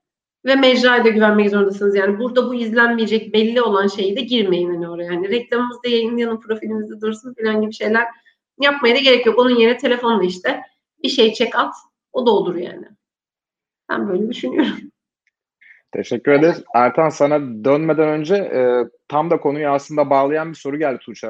ve 0.45 0.55
mecraya 0.55 1.05
da 1.05 1.09
güvenmek 1.09 1.49
zorundasınız. 1.49 1.95
Yani 1.95 2.19
burada 2.19 2.49
bu 2.49 2.55
izlenmeyecek 2.55 3.33
belli 3.33 3.61
olan 3.61 3.87
şeyi 3.87 4.15
de 4.15 4.21
girmeyin 4.21 4.69
hani 4.69 4.89
oraya. 4.89 5.13
Yani 5.13 5.29
reklamımızda 5.29 5.89
yayınlayalım, 5.89 6.41
profilimizde 6.41 7.01
dursun 7.01 7.33
falan 7.33 7.61
gibi 7.61 7.73
şeyler 7.73 8.07
yapmaya 8.61 8.95
da 8.95 8.99
gerek 8.99 9.25
yok. 9.25 9.39
Onun 9.39 9.55
yerine 9.55 9.77
telefonla 9.77 10.23
işte 10.23 10.61
bir 11.03 11.09
şey 11.09 11.33
çek 11.33 11.55
at. 11.55 11.73
O 12.13 12.25
da 12.25 12.31
olur 12.31 12.55
yani. 12.55 12.85
Ben 13.89 14.09
böyle 14.09 14.29
düşünüyorum. 14.29 14.91
Teşekkür 15.91 16.31
ederiz. 16.31 16.63
Ertan 16.75 17.09
sana 17.09 17.39
dönmeden 17.39 18.07
önce 18.07 18.35
e, 18.35 18.85
tam 19.07 19.29
da 19.29 19.39
konuyu 19.39 19.69
aslında 19.69 20.09
bağlayan 20.09 20.49
bir 20.49 20.57
soru 20.57 20.79
geldi 20.79 20.99
Tuğçe. 20.99 21.27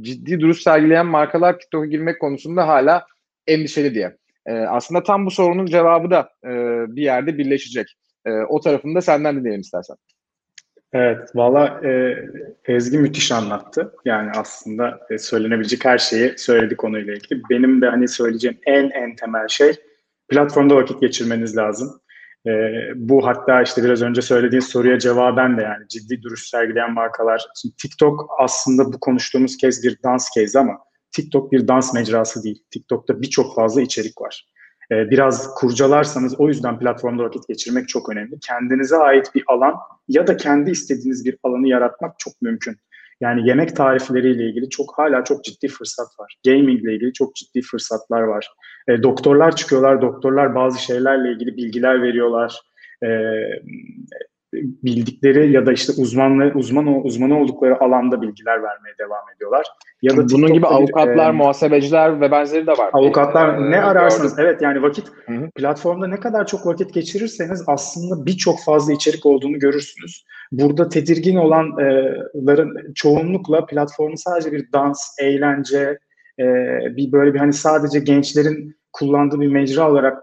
Ciddi 0.00 0.40
duruş 0.40 0.62
sergileyen 0.62 1.06
markalar 1.06 1.58
TikTok'a 1.58 1.86
girmek 1.86 2.20
konusunda 2.20 2.68
hala 2.68 3.06
endişeli 3.46 3.94
diye. 3.94 4.16
E, 4.46 4.52
aslında 4.52 5.02
tam 5.02 5.26
bu 5.26 5.30
sorunun 5.30 5.66
cevabı 5.66 6.10
da 6.10 6.30
e, 6.44 6.50
bir 6.96 7.02
yerde 7.02 7.38
birleşecek. 7.38 7.96
E, 8.26 8.30
o 8.30 8.60
tarafını 8.60 8.94
da 8.94 9.00
senden 9.00 9.36
dinleyelim 9.36 9.60
istersen. 9.60 9.96
Evet, 10.92 11.30
valla 11.34 11.80
e, 11.84 12.16
Ezgi 12.64 12.98
müthiş 12.98 13.32
anlattı. 13.32 13.94
Yani 14.04 14.30
aslında 14.36 15.00
e, 15.10 15.18
söylenebilecek 15.18 15.84
her 15.84 15.98
şeyi 15.98 16.38
söyledi 16.38 16.76
konuyla 16.76 17.14
ilgili. 17.14 17.42
Benim 17.50 17.82
de 17.82 17.88
hani 17.88 18.08
söyleyeceğim 18.08 18.58
en 18.66 18.90
en 18.90 19.16
temel 19.16 19.48
şey 19.48 19.72
platformda 20.28 20.76
vakit 20.76 21.00
geçirmeniz 21.00 21.56
lazım. 21.56 22.00
E, 22.46 22.50
bu 22.94 23.26
hatta 23.26 23.62
işte 23.62 23.84
biraz 23.84 24.02
önce 24.02 24.22
söylediğin 24.22 24.60
soruya 24.60 24.98
cevaben 24.98 25.58
de 25.58 25.62
yani 25.62 25.88
ciddi 25.88 26.22
duruş 26.22 26.48
sergileyen 26.48 26.92
markalar. 26.92 27.46
Şimdi 27.62 27.76
TikTok 27.76 28.30
aslında 28.38 28.92
bu 28.92 29.00
konuştuğumuz 29.00 29.56
kez 29.56 29.84
bir 29.84 29.98
dans 30.02 30.28
case 30.36 30.58
ama 30.58 30.78
TikTok 31.12 31.52
bir 31.52 31.68
dans 31.68 31.94
mecrası 31.94 32.42
değil. 32.42 32.64
TikTok'ta 32.70 33.22
birçok 33.22 33.54
fazla 33.54 33.80
içerik 33.80 34.20
var. 34.20 34.46
Ee, 34.92 35.10
biraz 35.10 35.54
kurcalarsanız 35.54 36.40
o 36.40 36.48
yüzden 36.48 36.78
platformda 36.78 37.22
vakit 37.24 37.48
geçirmek 37.48 37.88
çok 37.88 38.08
önemli. 38.08 38.40
Kendinize 38.40 38.96
ait 38.96 39.34
bir 39.34 39.44
alan 39.46 39.74
ya 40.08 40.26
da 40.26 40.36
kendi 40.36 40.70
istediğiniz 40.70 41.24
bir 41.24 41.36
alanı 41.42 41.68
yaratmak 41.68 42.18
çok 42.18 42.42
mümkün. 42.42 42.76
Yani 43.20 43.48
yemek 43.48 43.76
tarifleriyle 43.76 44.44
ilgili 44.48 44.70
çok 44.70 44.98
hala 44.98 45.24
çok 45.24 45.44
ciddi 45.44 45.68
fırsat 45.68 46.08
var. 46.20 46.36
Gaming 46.46 46.82
ile 46.82 46.94
ilgili 46.94 47.12
çok 47.12 47.34
ciddi 47.34 47.62
fırsatlar 47.62 48.22
var. 48.22 48.48
E, 48.88 49.02
doktorlar 49.02 49.56
çıkıyorlar, 49.56 50.02
doktorlar 50.02 50.54
bazı 50.54 50.82
şeylerle 50.82 51.32
ilgili 51.32 51.56
bilgiler 51.56 52.02
veriyorlar. 52.02 52.60
E, 53.02 53.08
bildikleri 54.62 55.52
ya 55.52 55.66
da 55.66 55.72
işte 55.72 55.92
uzmanlı 55.98 56.52
uzman 56.54 57.04
uzmanı 57.04 57.40
oldukları 57.40 57.84
alanda 57.84 58.22
bilgiler 58.22 58.62
vermeye 58.62 58.94
devam 58.98 59.22
ediyorlar. 59.36 59.66
Ya 60.02 60.16
da 60.16 60.28
bunun 60.28 60.46
gibi 60.52 60.66
TikTok'ta 60.66 60.76
avukatlar, 60.76 61.28
e, 61.28 61.32
muhasebeciler 61.32 62.20
ve 62.20 62.30
benzeri 62.30 62.66
de 62.66 62.70
var. 62.72 62.90
Avukatlar 62.92 63.48
Ee, 63.58 63.70
ne 63.70 63.80
ararsanız 63.80 64.36
gördüm. 64.36 64.48
evet 64.50 64.62
yani 64.62 64.82
vakit 64.82 65.06
Hı 65.26 65.32
hı. 65.32 65.50
platformda 65.54 66.06
ne 66.06 66.20
kadar 66.20 66.46
çok 66.46 66.66
vakit 66.66 66.94
geçirirseniz 66.94 67.64
aslında 67.66 68.26
birçok 68.26 68.60
fazla 68.64 68.92
içerik 68.92 69.26
olduğunu 69.26 69.58
görürsünüz. 69.58 70.24
Burada 70.52 70.88
tedirgin 70.88 71.36
olanların 71.36 72.92
çoğunlukla 72.94 73.66
platformu 73.66 74.16
sadece 74.16 74.52
bir 74.52 74.72
dans, 74.72 75.16
eğlence, 75.20 75.98
e, 76.40 76.44
bir 76.96 77.12
böyle 77.12 77.34
bir 77.34 77.38
hani 77.38 77.52
sadece 77.52 77.98
gençlerin 77.98 78.76
kullandığı 78.92 79.40
bir 79.40 79.48
mecra 79.48 79.90
olarak 79.90 80.22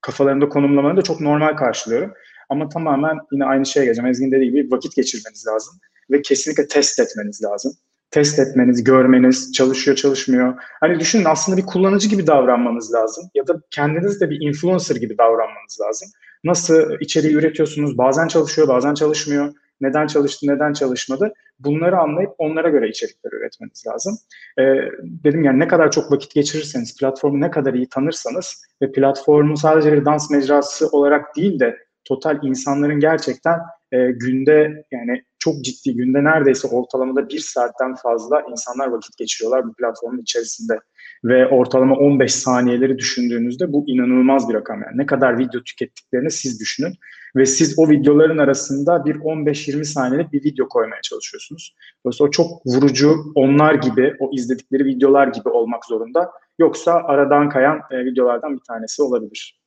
kafalarında 0.00 0.48
konumlamalarını 0.48 0.98
da 0.98 1.02
çok 1.02 1.20
normal 1.20 1.56
karşılıyorum. 1.56 2.12
Ama 2.48 2.68
tamamen 2.68 3.18
yine 3.32 3.44
aynı 3.44 3.66
şeye 3.66 3.84
geleceğim. 3.84 4.10
Ezgi'nin 4.10 4.32
dediği 4.32 4.50
gibi 4.50 4.70
vakit 4.70 4.96
geçirmeniz 4.96 5.46
lazım 5.46 5.74
ve 6.10 6.22
kesinlikle 6.22 6.66
test 6.66 7.00
etmeniz 7.00 7.42
lazım. 7.44 7.72
Test 8.10 8.38
etmeniz, 8.38 8.84
görmeniz, 8.84 9.52
çalışıyor 9.52 9.96
çalışmıyor. 9.96 10.54
Hani 10.80 11.00
düşünün 11.00 11.24
aslında 11.24 11.58
bir 11.58 11.66
kullanıcı 11.66 12.08
gibi 12.08 12.26
davranmanız 12.26 12.94
lazım 12.94 13.24
ya 13.34 13.46
da 13.46 13.60
kendiniz 13.70 14.20
de 14.20 14.30
bir 14.30 14.40
influencer 14.40 14.96
gibi 14.96 15.18
davranmanız 15.18 15.78
lazım. 15.80 16.08
Nasıl 16.44 17.00
içeriği 17.00 17.34
üretiyorsunuz? 17.34 17.98
Bazen 17.98 18.28
çalışıyor, 18.28 18.68
bazen 18.68 18.94
çalışmıyor. 18.94 19.54
Neden 19.80 20.06
çalıştı, 20.06 20.46
neden 20.46 20.72
çalışmadı? 20.72 21.32
Bunları 21.58 21.98
anlayıp 21.98 22.30
onlara 22.38 22.68
göre 22.68 22.88
içerikler 22.88 23.32
üretmeniz 23.32 23.86
lazım. 23.86 24.18
Ee, 24.58 24.62
dedim 25.02 25.44
yani 25.44 25.58
ne 25.58 25.68
kadar 25.68 25.90
çok 25.90 26.12
vakit 26.12 26.34
geçirirseniz, 26.34 26.96
platformu 26.98 27.40
ne 27.40 27.50
kadar 27.50 27.74
iyi 27.74 27.88
tanırsanız 27.88 28.66
ve 28.82 28.92
platformu 28.92 29.56
sadece 29.56 29.92
bir 29.92 30.04
dans 30.04 30.30
mecrası 30.30 30.88
olarak 30.88 31.36
değil 31.36 31.60
de 31.60 31.76
total 32.04 32.38
insanların 32.42 33.00
gerçekten 33.00 33.58
e, 33.92 34.10
günde 34.10 34.84
yani 34.90 35.22
çok 35.38 35.64
ciddi 35.64 35.96
günde 35.96 36.24
neredeyse 36.24 36.68
ortalamada 36.68 37.28
bir 37.28 37.38
saatten 37.38 37.94
fazla 37.94 38.42
insanlar 38.50 38.86
vakit 38.86 39.16
geçiriyorlar 39.16 39.66
bu 39.66 39.74
platformun 39.74 40.22
içerisinde. 40.22 40.78
Ve 41.24 41.46
ortalama 41.46 41.96
15 41.96 42.34
saniyeleri 42.34 42.98
düşündüğünüzde 42.98 43.72
bu 43.72 43.84
inanılmaz 43.86 44.48
bir 44.48 44.54
rakam 44.54 44.82
yani. 44.82 44.98
Ne 44.98 45.06
kadar 45.06 45.38
video 45.38 45.62
tükettiklerini 45.62 46.30
siz 46.30 46.60
düşünün. 46.60 46.94
Ve 47.36 47.46
siz 47.46 47.78
o 47.78 47.88
videoların 47.88 48.38
arasında 48.38 49.04
bir 49.04 49.14
15-20 49.14 49.84
saniyelik 49.84 50.32
bir 50.32 50.44
video 50.44 50.68
koymaya 50.68 51.02
çalışıyorsunuz. 51.02 51.74
Dolayısıyla 52.04 52.28
o 52.28 52.30
çok 52.30 52.66
vurucu 52.66 53.32
onlar 53.34 53.74
gibi, 53.74 54.16
o 54.20 54.30
izledikleri 54.32 54.84
videolar 54.84 55.28
gibi 55.28 55.48
olmak 55.48 55.84
zorunda. 55.84 56.30
Yoksa 56.58 56.92
aradan 56.92 57.48
kayan 57.48 57.80
e, 57.90 58.04
videolardan 58.04 58.54
bir 58.54 58.62
tanesi 58.68 59.02
olabilir. 59.02 59.63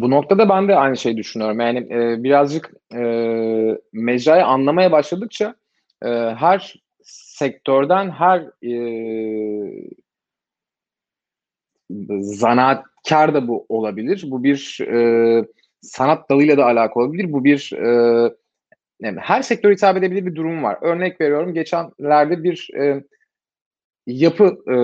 Bu 0.00 0.10
noktada 0.10 0.48
ben 0.48 0.68
de 0.68 0.76
aynı 0.76 0.96
şeyi 0.96 1.16
düşünüyorum. 1.16 1.60
Yani 1.60 1.78
e, 1.78 2.22
birazcık 2.22 2.72
e, 2.94 3.00
mecrayı 3.92 4.44
anlamaya 4.44 4.92
başladıkça 4.92 5.54
e, 6.04 6.08
her 6.38 6.74
sektörden 7.02 8.10
her 8.10 8.40
e, 8.62 8.72
zanaatkar 12.20 13.34
da 13.34 13.48
bu 13.48 13.66
olabilir. 13.68 14.24
Bu 14.26 14.44
bir 14.44 14.78
e, 14.80 15.44
sanat 15.80 16.30
dalıyla 16.30 16.56
da 16.56 16.64
alakalı 16.66 17.04
olabilir. 17.04 17.32
Bu 17.32 17.44
bir 17.44 17.72
e, 17.72 17.88
yani 19.00 19.18
her 19.20 19.42
sektöre 19.42 19.72
hitap 19.72 19.96
edebilir 19.96 20.26
bir 20.26 20.34
durum 20.34 20.62
var. 20.62 20.78
Örnek 20.80 21.20
veriyorum 21.20 21.54
geçenlerde 21.54 22.44
bir 22.44 22.70
e, 22.78 23.04
yapı 24.06 24.58
e, 24.70 24.76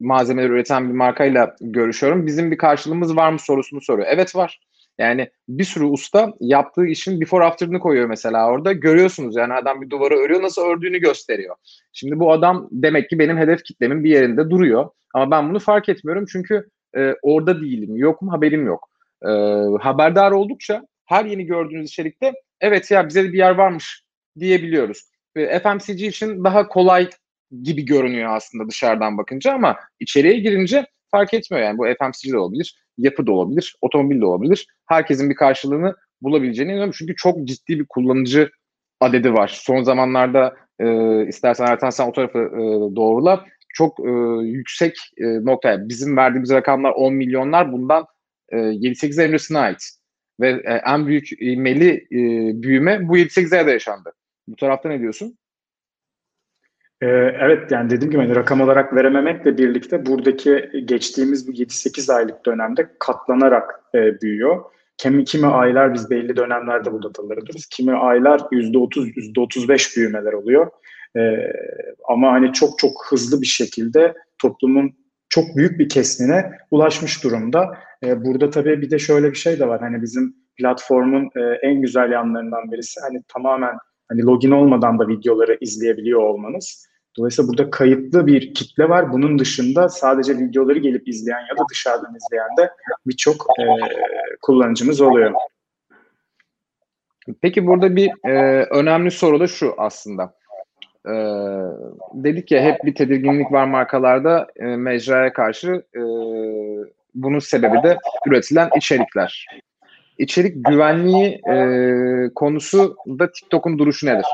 malzemeleri 0.00 0.52
üreten 0.52 0.88
bir 0.88 0.94
markayla 0.94 1.56
görüşüyorum. 1.60 2.26
Bizim 2.26 2.50
bir 2.50 2.58
karşılığımız 2.58 3.16
var 3.16 3.32
mı 3.32 3.38
sorusunu 3.38 3.80
soruyor. 3.80 4.08
Evet 4.10 4.36
var. 4.36 4.60
Yani 4.98 5.30
bir 5.48 5.64
sürü 5.64 5.84
usta 5.84 6.32
yaptığı 6.40 6.86
işin 6.86 7.20
before 7.20 7.44
after'ını 7.44 7.78
koyuyor 7.78 8.08
mesela 8.08 8.48
orada. 8.48 8.72
Görüyorsunuz 8.72 9.36
yani 9.36 9.54
adam 9.54 9.82
bir 9.82 9.90
duvarı 9.90 10.14
örüyor 10.14 10.42
nasıl 10.42 10.62
ördüğünü 10.62 10.98
gösteriyor. 10.98 11.56
Şimdi 11.92 12.18
bu 12.18 12.32
adam 12.32 12.68
demek 12.70 13.10
ki 13.10 13.18
benim 13.18 13.38
hedef 13.38 13.64
kitlemin 13.64 14.04
bir 14.04 14.10
yerinde 14.10 14.50
duruyor. 14.50 14.90
Ama 15.14 15.30
ben 15.30 15.50
bunu 15.50 15.58
fark 15.58 15.88
etmiyorum 15.88 16.24
çünkü 16.32 16.68
e, 16.96 17.14
orada 17.22 17.60
değilim. 17.60 17.96
Yokum 17.96 18.28
haberim 18.28 18.66
yok. 18.66 18.88
E, 19.22 19.28
haberdar 19.80 20.32
oldukça 20.32 20.82
her 21.04 21.24
yeni 21.24 21.46
gördüğünüz 21.46 21.88
içerikte 21.88 22.32
evet 22.60 22.90
ya 22.90 23.08
bize 23.08 23.24
de 23.24 23.32
bir 23.32 23.38
yer 23.38 23.54
varmış 23.54 24.02
diyebiliyoruz. 24.38 25.04
Ve 25.36 25.60
FMCG 25.60 26.02
için 26.02 26.44
daha 26.44 26.68
kolay 26.68 27.08
gibi 27.62 27.84
görünüyor 27.84 28.36
aslında 28.36 28.68
dışarıdan 28.68 29.18
bakınca 29.18 29.52
ama 29.52 29.76
içeriye 30.00 30.38
girince 30.38 30.86
fark 31.10 31.34
etmiyor 31.34 31.64
yani. 31.64 31.78
Bu 31.78 31.84
FMCG 31.84 32.32
de 32.32 32.38
olabilir, 32.38 32.82
yapı 32.98 33.26
da 33.26 33.32
olabilir, 33.32 33.76
otomobil 33.80 34.20
de 34.20 34.26
olabilir. 34.26 34.66
Herkesin 34.86 35.30
bir 35.30 35.34
karşılığını 35.34 35.94
bulabileceğine 36.22 36.72
inanıyorum. 36.72 36.94
Çünkü 36.98 37.16
çok 37.16 37.44
ciddi 37.44 37.80
bir 37.80 37.86
kullanıcı 37.88 38.50
adedi 39.00 39.32
var. 39.32 39.60
Son 39.64 39.82
zamanlarda 39.82 40.56
e, 40.78 40.86
istersen 41.26 41.66
Ertan 41.66 41.90
sen 41.90 42.08
o 42.08 42.12
tarafı 42.12 42.38
e, 42.38 42.62
doğrula. 42.96 43.44
Çok 43.74 44.00
e, 44.00 44.10
yüksek 44.42 44.96
e, 45.18 45.24
noktaya. 45.24 45.88
Bizim 45.88 46.16
verdiğimiz 46.16 46.50
rakamlar 46.50 46.90
10 46.90 47.14
milyonlar 47.14 47.72
bundan 47.72 48.06
e, 48.48 48.56
7-8 48.56 49.20
ay 49.20 49.28
öncesine 49.28 49.58
ait. 49.58 49.90
Ve 50.40 50.50
e, 50.50 50.82
en 50.86 51.06
büyük 51.06 51.32
ivmeli 51.32 51.90
e, 51.90 52.18
büyüme 52.62 53.08
bu 53.08 53.18
7-8 53.18 53.56
ayda 53.56 53.70
yaşandı. 53.70 54.12
Bu 54.48 54.56
tarafta 54.56 54.88
ne 54.88 55.00
diyorsun? 55.00 55.38
Ee, 57.02 57.06
evet 57.40 57.70
yani 57.70 57.90
dediğim 57.90 58.10
gibi 58.10 58.22
hani 58.22 58.36
rakam 58.36 58.60
olarak 58.60 58.94
verememekle 58.94 59.58
birlikte 59.58 60.06
buradaki 60.06 60.70
geçtiğimiz 60.84 61.48
bu 61.48 61.52
7-8 61.52 62.14
aylık 62.14 62.46
dönemde 62.46 62.90
katlanarak 62.98 63.80
e, 63.94 64.20
büyüyor. 64.20 64.64
Kimi, 64.96 65.24
kimi 65.24 65.46
aylar 65.46 65.94
biz 65.94 66.10
belli 66.10 66.36
dönemlerde 66.36 66.92
bu 66.92 67.02
dataları 67.02 67.40
alırız. 67.40 67.66
Kimi 67.66 67.92
aylar 67.92 68.38
%30, 68.38 69.14
%35 69.14 69.96
büyümeler 69.96 70.32
oluyor. 70.32 70.70
Ee, 71.16 71.52
ama 72.08 72.32
hani 72.32 72.52
çok 72.52 72.78
çok 72.78 72.92
hızlı 73.10 73.42
bir 73.42 73.46
şekilde 73.46 74.14
toplumun 74.38 74.92
çok 75.28 75.56
büyük 75.56 75.78
bir 75.78 75.88
kesimine 75.88 76.52
ulaşmış 76.70 77.24
durumda. 77.24 77.78
Ee, 78.04 78.24
burada 78.24 78.50
tabii 78.50 78.82
bir 78.82 78.90
de 78.90 78.98
şöyle 78.98 79.30
bir 79.30 79.36
şey 79.36 79.58
de 79.58 79.68
var. 79.68 79.80
Hani 79.80 80.02
bizim 80.02 80.36
platformun 80.56 81.30
e, 81.36 81.40
en 81.62 81.82
güzel 81.82 82.10
yanlarından 82.10 82.72
birisi 82.72 83.00
hani 83.00 83.22
tamamen 83.28 83.78
hani 84.08 84.22
login 84.22 84.50
olmadan 84.50 84.98
da 84.98 85.08
videoları 85.08 85.58
izleyebiliyor 85.60 86.20
olmanız. 86.20 86.88
Dolayısıyla 87.18 87.48
burada 87.48 87.70
kayıtlı 87.70 88.26
bir 88.26 88.54
kitle 88.54 88.88
var. 88.88 89.12
Bunun 89.12 89.38
dışında 89.38 89.88
sadece 89.88 90.38
videoları 90.38 90.78
gelip 90.78 91.08
izleyen 91.08 91.40
ya 91.40 91.58
da 91.58 91.68
dışarıdan 91.70 92.14
izleyen 92.16 92.56
de 92.58 92.70
birçok 93.06 93.46
e, 93.60 93.64
kullanıcımız 94.42 95.00
oluyor. 95.00 95.32
Peki 97.40 97.66
burada 97.66 97.96
bir 97.96 98.10
e, 98.24 98.64
önemli 98.64 99.10
soru 99.10 99.40
da 99.40 99.46
şu 99.46 99.74
aslında. 99.78 100.34
E, 101.06 101.14
dedik 102.14 102.50
ya 102.50 102.62
hep 102.62 102.84
bir 102.84 102.94
tedirginlik 102.94 103.52
var 103.52 103.66
markalarda 103.66 104.46
e, 104.56 104.64
mecraya 104.64 105.32
karşı. 105.32 105.82
E, 105.94 106.00
bunun 107.14 107.38
sebebi 107.38 107.82
de 107.82 107.96
üretilen 108.26 108.70
içerikler. 108.76 109.46
İçerik 110.18 110.64
güvenliği 110.64 111.40
e, 111.50 111.54
konusu 112.34 112.96
da 113.18 113.32
TikTok'un 113.32 113.78
duruşu 113.78 114.06
nedir? 114.06 114.26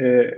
Ee, 0.00 0.34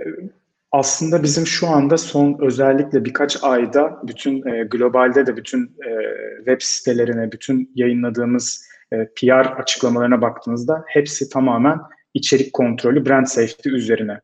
aslında 0.71 1.23
bizim 1.23 1.47
şu 1.47 1.67
anda 1.67 1.97
son 1.97 2.37
özellikle 2.41 3.05
birkaç 3.05 3.43
ayda 3.43 4.01
bütün 4.03 4.47
e, 4.47 4.63
globalde 4.63 5.25
de 5.27 5.37
bütün 5.37 5.63
e, 5.65 5.89
web 6.37 6.61
sitelerine, 6.61 7.31
bütün 7.31 7.71
yayınladığımız 7.75 8.65
e, 8.93 9.07
PR 9.15 9.45
açıklamalarına 9.61 10.21
baktığınızda 10.21 10.83
hepsi 10.87 11.29
tamamen 11.29 11.79
içerik 12.13 12.53
kontrolü, 12.53 13.05
brand 13.05 13.25
safety 13.25 13.69
üzerine. 13.69 14.21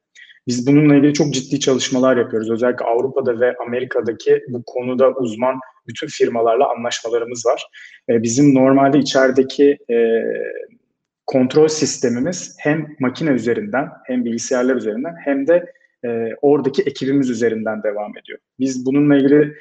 Biz 0.48 0.68
bununla 0.68 0.96
ilgili 0.96 1.14
çok 1.14 1.34
ciddi 1.34 1.60
çalışmalar 1.60 2.18
yapıyoruz. 2.18 2.52
Özellikle 2.52 2.86
Avrupa'da 2.86 3.40
ve 3.40 3.56
Amerika'daki 3.68 4.44
bu 4.48 4.64
konuda 4.66 5.12
uzman 5.12 5.60
bütün 5.88 6.08
firmalarla 6.08 6.72
anlaşmalarımız 6.72 7.46
var. 7.46 7.68
E, 8.10 8.24
bizim 8.24 8.56
normalde 8.56 9.00
içerideki 9.00 9.78
e, 9.90 10.24
kontrol 11.26 11.68
sistemimiz 11.68 12.56
hem 12.60 12.88
makine 13.00 13.30
üzerinden 13.30 13.90
hem 14.06 14.26
bilgisayarlar 14.26 14.76
üzerinden 14.76 15.16
hem 15.26 15.48
de 15.48 15.72
e, 16.06 16.30
oradaki 16.42 16.82
ekibimiz 16.82 17.30
üzerinden 17.30 17.84
devam 17.84 18.18
ediyor. 18.18 18.40
Biz 18.60 18.86
bununla 18.86 19.16
ilgili 19.16 19.54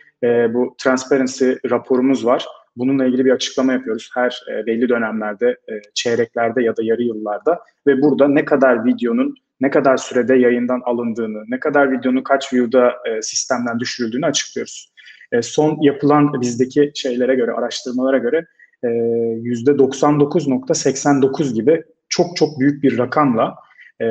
bu 0.54 0.74
transparency 0.78 1.52
raporumuz 1.70 2.26
var. 2.26 2.46
Bununla 2.76 3.06
ilgili 3.06 3.24
bir 3.24 3.30
açıklama 3.30 3.72
yapıyoruz 3.72 4.10
her 4.14 4.42
e, 4.52 4.66
belli 4.66 4.88
dönemlerde, 4.88 5.56
çeyreklerde 5.94 6.62
ya 6.62 6.76
da 6.76 6.82
yarı 6.82 7.02
yıllarda 7.02 7.60
ve 7.86 8.02
burada 8.02 8.28
ne 8.28 8.44
kadar 8.44 8.84
videonun 8.84 9.34
ne 9.60 9.70
kadar 9.70 9.96
sürede 9.96 10.34
yayından 10.34 10.80
alındığını, 10.84 11.44
ne 11.48 11.60
kadar 11.60 11.92
videonun 11.92 12.22
kaç 12.22 12.52
view'da 12.52 12.88
e, 12.88 13.22
sistemden 13.22 13.80
düşürüldüğünü 13.80 14.26
açıklıyoruz. 14.26 14.92
E, 15.32 15.42
son 15.42 15.78
yapılan 15.80 16.40
bizdeki 16.40 16.92
şeylere 16.94 17.34
göre, 17.34 17.52
araştırmalara 17.52 18.18
göre 18.18 18.46
e, 18.82 18.86
%99.89 18.86 21.54
gibi 21.54 21.82
çok 22.08 22.36
çok 22.36 22.60
büyük 22.60 22.82
bir 22.82 22.98
rakamla 22.98 23.54
e, 24.00 24.06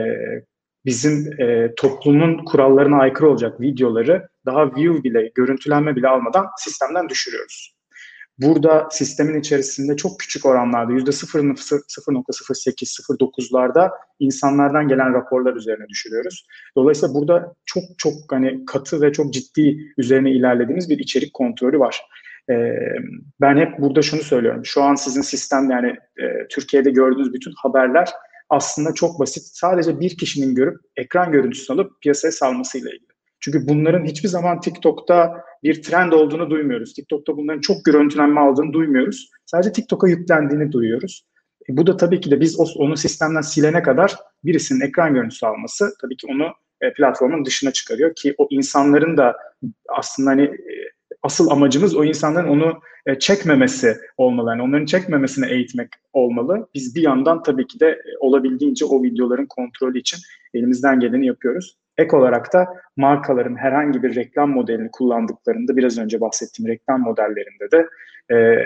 bizim 0.85 1.41
e, 1.41 1.75
toplumun 1.75 2.45
kurallarına 2.45 2.97
aykırı 2.97 3.29
olacak 3.29 3.61
videoları 3.61 4.27
daha 4.45 4.75
view 4.75 5.03
bile, 5.03 5.31
görüntülenme 5.35 5.95
bile 5.95 6.07
almadan 6.07 6.47
sistemden 6.57 7.09
düşürüyoruz. 7.09 7.74
Burada 8.39 8.87
sistemin 8.91 9.39
içerisinde 9.39 9.95
çok 9.95 10.19
küçük 10.19 10.45
oranlarda 10.45 10.93
%0.08-0.9'larda 10.93 13.89
insanlardan 14.19 14.87
gelen 14.87 15.13
raporlar 15.13 15.55
üzerine 15.55 15.87
düşürüyoruz. 15.87 16.45
Dolayısıyla 16.77 17.15
burada 17.15 17.53
çok 17.65 17.83
çok 17.97 18.13
hani 18.29 18.65
katı 18.65 19.01
ve 19.01 19.11
çok 19.11 19.33
ciddi 19.33 19.77
üzerine 19.97 20.31
ilerlediğimiz 20.31 20.89
bir 20.89 20.99
içerik 20.99 21.33
kontrolü 21.33 21.79
var. 21.79 22.01
Ee, 22.49 22.71
ben 23.41 23.57
hep 23.57 23.79
burada 23.79 24.01
şunu 24.01 24.21
söylüyorum. 24.21 24.65
Şu 24.65 24.83
an 24.83 24.95
sizin 24.95 25.21
sistem 25.21 25.71
yani 25.71 25.95
e, 26.17 26.47
Türkiye'de 26.49 26.91
gördüğünüz 26.91 27.33
bütün 27.33 27.53
haberler 27.57 28.09
aslında 28.49 28.93
çok 28.93 29.19
basit. 29.19 29.43
Sadece 29.43 29.99
bir 29.99 30.17
kişinin 30.17 30.55
görüp 30.55 30.77
ekran 30.97 31.31
görüntüsü 31.31 31.73
alıp 31.73 32.01
piyasaya 32.01 32.31
salmasıyla 32.31 32.89
ilgili. 32.89 33.14
Çünkü 33.39 33.67
bunların 33.67 34.05
hiçbir 34.05 34.29
zaman 34.29 34.59
TikTok'ta 34.59 35.43
bir 35.63 35.81
trend 35.83 36.11
olduğunu 36.11 36.49
duymuyoruz. 36.49 36.93
TikTok'ta 36.93 37.37
bunların 37.37 37.61
çok 37.61 37.85
görüntülenme 37.85 38.41
aldığını 38.41 38.73
duymuyoruz. 38.73 39.29
Sadece 39.45 39.71
TikTok'a 39.71 40.07
yüklendiğini 40.07 40.71
duyuyoruz. 40.71 41.25
E 41.69 41.77
bu 41.77 41.87
da 41.87 41.97
tabii 41.97 42.21
ki 42.21 42.31
de 42.31 42.41
biz 42.41 42.59
onu 42.77 42.97
sistemden 42.97 43.41
silene 43.41 43.83
kadar 43.83 44.15
birisinin 44.43 44.81
ekran 44.81 45.13
görüntüsü 45.13 45.45
alması 45.45 45.93
tabii 46.01 46.17
ki 46.17 46.27
onu 46.29 46.47
e, 46.81 46.93
platformun 46.93 47.45
dışına 47.45 47.71
çıkarıyor 47.71 48.15
ki 48.15 48.35
o 48.37 48.47
insanların 48.49 49.17
da 49.17 49.37
aslında 49.89 50.29
hani 50.29 50.43
e, 50.43 50.73
asıl 51.23 51.49
amacımız 51.49 51.95
o 51.95 52.03
insanların 52.03 52.47
onu 52.47 52.79
e, 53.05 53.19
çekmemesi 53.19 53.97
olmalı. 54.17 54.49
Yani 54.49 54.61
onların 54.61 54.85
çekmemesine 54.85 55.51
eğitmek 55.51 55.89
olmalı. 56.13 56.67
Biz 56.73 56.95
bir 56.95 57.01
yandan 57.01 57.43
tabii 57.43 57.67
ki 57.67 57.79
de 57.79 58.01
olabildiğince 58.19 58.85
o 58.85 59.03
videoların 59.03 59.45
kontrolü 59.45 59.99
için 59.99 60.19
elimizden 60.53 60.99
geleni 60.99 61.25
yapıyoruz. 61.25 61.77
Ek 61.97 62.15
olarak 62.15 62.53
da 62.53 62.67
markaların 62.97 63.55
herhangi 63.55 64.03
bir 64.03 64.15
reklam 64.15 64.49
modelini 64.51 64.91
kullandıklarında 64.91 65.77
biraz 65.77 65.97
önce 65.97 66.21
bahsettiğim 66.21 66.71
reklam 66.71 67.01
modellerinde 67.01 67.71
de 67.71 67.87
e, 68.35 68.65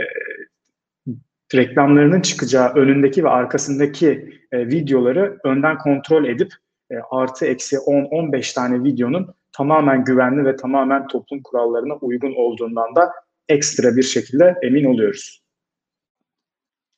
reklamlarının 1.56 2.22
çıkacağı 2.22 2.74
önündeki 2.74 3.24
ve 3.24 3.30
arkasındaki 3.30 4.40
e, 4.52 4.68
videoları 4.68 5.40
önden 5.44 5.78
kontrol 5.78 6.26
edip 6.26 6.52
e, 6.92 6.96
artı 7.12 7.46
eksi 7.46 7.76
10-15 7.76 8.56
tane 8.56 8.84
videonun 8.84 9.34
tamamen 9.52 10.04
güvenli 10.04 10.46
ve 10.46 10.56
tamamen 10.56 11.08
toplum 11.08 11.42
kurallarına 11.44 11.96
uygun 11.96 12.34
olduğundan 12.36 12.96
da 12.96 13.12
ekstra 13.50 13.96
bir 13.96 14.04
şekilde 14.04 14.56
emin 14.62 14.86
oluyoruz. 14.86 15.44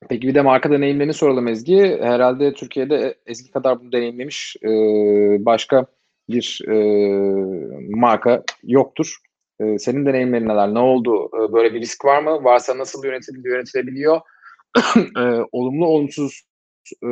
Peki 0.09 0.27
bir 0.27 0.35
de 0.35 0.41
marka 0.41 0.71
deneyimlerini 0.71 1.13
soralım 1.13 1.47
Ezgi. 1.47 1.97
Herhalde 2.01 2.53
Türkiye'de 2.53 3.15
Ezgi 3.25 3.51
kadar 3.51 3.79
bunu 3.79 3.91
deneyimlemiş 3.91 4.55
e, 4.63 4.69
başka 5.45 5.85
bir 6.31 6.61
e, 6.67 6.75
marka 7.95 8.43
yoktur. 8.63 9.17
E, 9.59 9.79
senin 9.79 10.05
deneyimlerin 10.05 10.47
neler? 10.47 10.73
Ne 10.73 10.79
oldu? 10.79 11.29
E, 11.33 11.53
böyle 11.53 11.73
bir 11.73 11.81
risk 11.81 12.05
var 12.05 12.23
mı? 12.23 12.43
Varsa 12.43 12.77
nasıl 12.77 13.03
yönetilebiliyor? 13.03 13.55
yönetilebiliyor? 13.55 14.21
e, 15.17 15.21
olumlu, 15.51 15.85
olumsuz 15.85 16.41
e, 17.03 17.09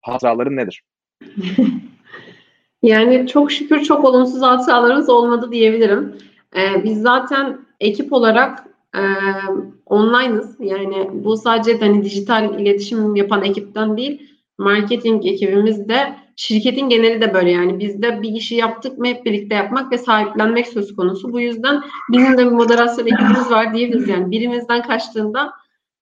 hatıraların 0.00 0.56
nedir? 0.56 0.82
yani 2.82 3.26
çok 3.26 3.52
şükür 3.52 3.82
çok 3.82 4.04
olumsuz 4.04 4.42
hatıralarımız 4.42 5.08
olmadı 5.08 5.52
diyebilirim. 5.52 6.16
Ee, 6.56 6.84
biz 6.84 7.02
zaten 7.02 7.58
ekip 7.80 8.12
olarak 8.12 8.64
e, 8.94 9.02
online'ız. 9.86 10.56
Yani 10.60 11.10
bu 11.12 11.36
sadece 11.36 11.78
hani 11.78 12.04
dijital 12.04 12.60
iletişim 12.60 13.16
yapan 13.16 13.44
ekipten 13.44 13.96
değil, 13.96 14.30
marketing 14.58 15.26
ekibimiz 15.26 15.88
de 15.88 16.14
şirketin 16.38 16.88
geneli 16.88 17.20
de 17.20 17.34
böyle 17.34 17.50
yani 17.50 17.78
bizde 17.78 18.22
bir 18.22 18.28
işi 18.28 18.54
yaptık 18.54 18.98
mı 18.98 19.06
hep 19.06 19.24
birlikte 19.24 19.54
yapmak 19.54 19.92
ve 19.92 19.98
sahiplenmek 19.98 20.68
söz 20.68 20.96
konusu. 20.96 21.32
Bu 21.32 21.40
yüzden 21.40 21.82
bizim 22.12 22.38
de 22.38 22.46
bir 22.46 22.50
moderasyon 22.50 23.06
ekibimiz 23.06 23.50
var 23.50 23.74
diyebiliriz 23.74 24.08
yani 24.08 24.30
birimizden 24.30 24.82
kaçtığında 24.82 25.52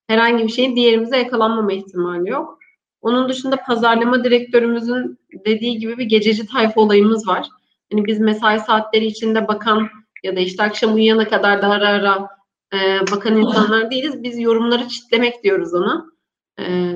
herhangi 0.08 0.44
bir 0.44 0.52
şeyin 0.52 0.76
diğerimize 0.76 1.16
yakalanmama 1.16 1.72
ihtimali 1.72 2.30
yok. 2.30 2.58
Onun 3.02 3.28
dışında 3.28 3.56
pazarlama 3.56 4.24
direktörümüzün 4.24 5.18
dediği 5.46 5.78
gibi 5.78 5.98
bir 5.98 6.04
gececi 6.04 6.46
tayfa 6.46 6.80
olayımız 6.80 7.28
var. 7.28 7.48
Hani 7.92 8.06
biz 8.06 8.20
mesai 8.20 8.60
saatleri 8.60 9.06
içinde 9.06 9.48
bakan 9.48 9.88
ya 10.22 10.36
da 10.36 10.40
işte 10.40 10.62
akşam 10.62 10.94
uyuyana 10.94 11.28
kadar 11.28 11.62
da 11.62 11.68
ara 11.68 11.88
ara 11.88 12.28
e, 12.74 13.00
bakan 13.12 13.36
insanlar 13.36 13.90
değiliz. 13.90 14.22
Biz 14.22 14.38
yorumları 14.38 14.88
çitlemek 14.88 15.44
diyoruz 15.44 15.74
ona. 15.74 16.06
E, 16.60 16.94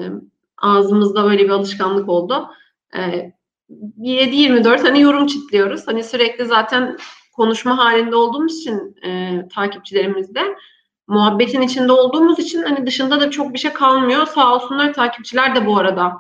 ağzımızda 0.59 1.25
böyle 1.25 1.45
bir 1.45 1.51
alışkanlık 1.51 2.09
oldu. 2.09 2.49
E, 2.97 3.33
7-24 3.99 4.83
hani 4.83 5.01
yorum 5.01 5.27
çitliyoruz. 5.27 5.87
Hani 5.87 6.05
sürekli 6.05 6.45
zaten 6.45 6.97
konuşma 7.33 7.79
halinde 7.79 8.17
olduğumuz 8.17 8.61
için 8.61 8.97
e, 9.05 9.43
takipçilerimizde 9.55 10.41
muhabbetin 11.07 11.63
içinde 11.63 11.93
olduğumuz 11.93 12.39
için 12.39 12.63
hani 12.63 12.87
dışında 12.87 13.21
da 13.21 13.31
çok 13.31 13.55
bir 13.55 13.59
şey 13.59 13.73
kalmıyor. 13.73 14.27
Sağ 14.27 14.55
olsunlar 14.55 14.93
takipçiler 14.93 15.55
de 15.55 15.67
bu 15.67 15.77
arada 15.79 16.13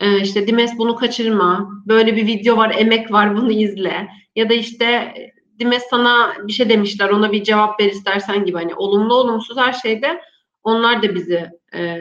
e, 0.00 0.20
işte 0.20 0.46
Dimes 0.46 0.78
bunu 0.78 0.96
kaçırma, 0.96 1.70
böyle 1.86 2.16
bir 2.16 2.26
video 2.26 2.56
var, 2.56 2.74
emek 2.78 3.12
var 3.12 3.36
bunu 3.36 3.52
izle 3.52 4.08
ya 4.36 4.48
da 4.48 4.54
işte 4.54 5.14
Dimes 5.58 5.82
sana 5.90 6.32
bir 6.46 6.52
şey 6.52 6.68
demişler 6.68 7.08
ona 7.08 7.32
bir 7.32 7.44
cevap 7.44 7.80
ver 7.80 7.86
istersen 7.86 8.44
gibi 8.44 8.56
hani 8.58 8.74
olumlu 8.74 9.14
olumsuz 9.14 9.56
her 9.56 9.72
şeyde 9.72 10.20
onlar 10.62 11.02
da 11.02 11.14
bizi 11.14 11.50
e, 11.74 11.98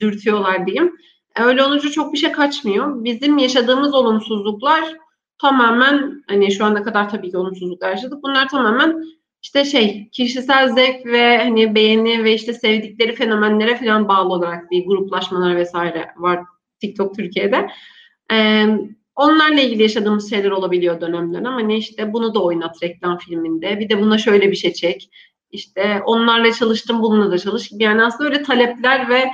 dürtüyorlar 0.00 0.66
diyeyim. 0.66 0.96
Öyle 1.36 1.64
olunca 1.64 1.90
çok 1.90 2.12
bir 2.12 2.18
şey 2.18 2.32
kaçmıyor. 2.32 3.04
Bizim 3.04 3.38
yaşadığımız 3.38 3.94
olumsuzluklar 3.94 4.84
tamamen 5.38 6.24
hani 6.28 6.52
şu 6.52 6.64
ana 6.64 6.82
kadar 6.82 7.10
tabii 7.10 7.30
ki 7.30 7.36
olumsuzluklar 7.36 7.90
yaşadık. 7.90 8.22
Bunlar 8.22 8.48
tamamen 8.48 9.02
işte 9.42 9.64
şey 9.64 10.08
kişisel 10.12 10.68
zevk 10.68 11.06
ve 11.06 11.38
hani 11.38 11.74
beğeni 11.74 12.24
ve 12.24 12.34
işte 12.34 12.52
sevdikleri 12.52 13.14
fenomenlere 13.14 13.76
falan 13.76 14.08
bağlı 14.08 14.28
olarak 14.28 14.70
bir 14.70 14.86
gruplaşmalar 14.86 15.56
vesaire 15.56 16.08
var 16.16 16.40
TikTok 16.80 17.16
Türkiye'de. 17.16 17.70
Ee, 18.32 18.66
onlarla 19.16 19.60
ilgili 19.60 19.82
yaşadığımız 19.82 20.30
şeyler 20.30 20.50
olabiliyor 20.50 21.00
dönem 21.00 21.34
dönem. 21.34 21.52
Hani 21.52 21.76
işte 21.76 22.12
bunu 22.12 22.34
da 22.34 22.42
oynat 22.42 22.82
reklam 22.82 23.18
filminde. 23.18 23.80
Bir 23.80 23.88
de 23.88 24.00
buna 24.00 24.18
şöyle 24.18 24.50
bir 24.50 24.56
şey 24.56 24.72
çek. 24.72 25.10
İşte 25.50 26.02
onlarla 26.04 26.52
çalıştım 26.52 27.02
bununla 27.02 27.30
da 27.30 27.38
çalış. 27.38 27.68
Yani 27.72 28.04
aslında 28.04 28.30
öyle 28.30 28.42
talepler 28.42 29.08
ve 29.08 29.24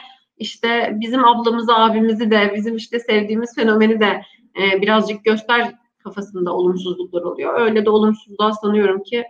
işte 0.42 0.92
bizim 1.00 1.24
ablamızı, 1.24 1.74
abimizi 1.74 2.30
de, 2.30 2.52
bizim 2.54 2.76
işte 2.76 3.00
sevdiğimiz 3.00 3.54
fenomeni 3.54 4.00
de 4.00 4.22
e, 4.56 4.82
birazcık 4.82 5.24
göster 5.24 5.74
kafasında 5.98 6.52
olumsuzluklar 6.52 7.22
oluyor. 7.22 7.60
Öyle 7.60 7.84
de 7.84 7.90
olumsuzluğa 7.90 8.52
sanıyorum 8.52 9.02
ki 9.02 9.24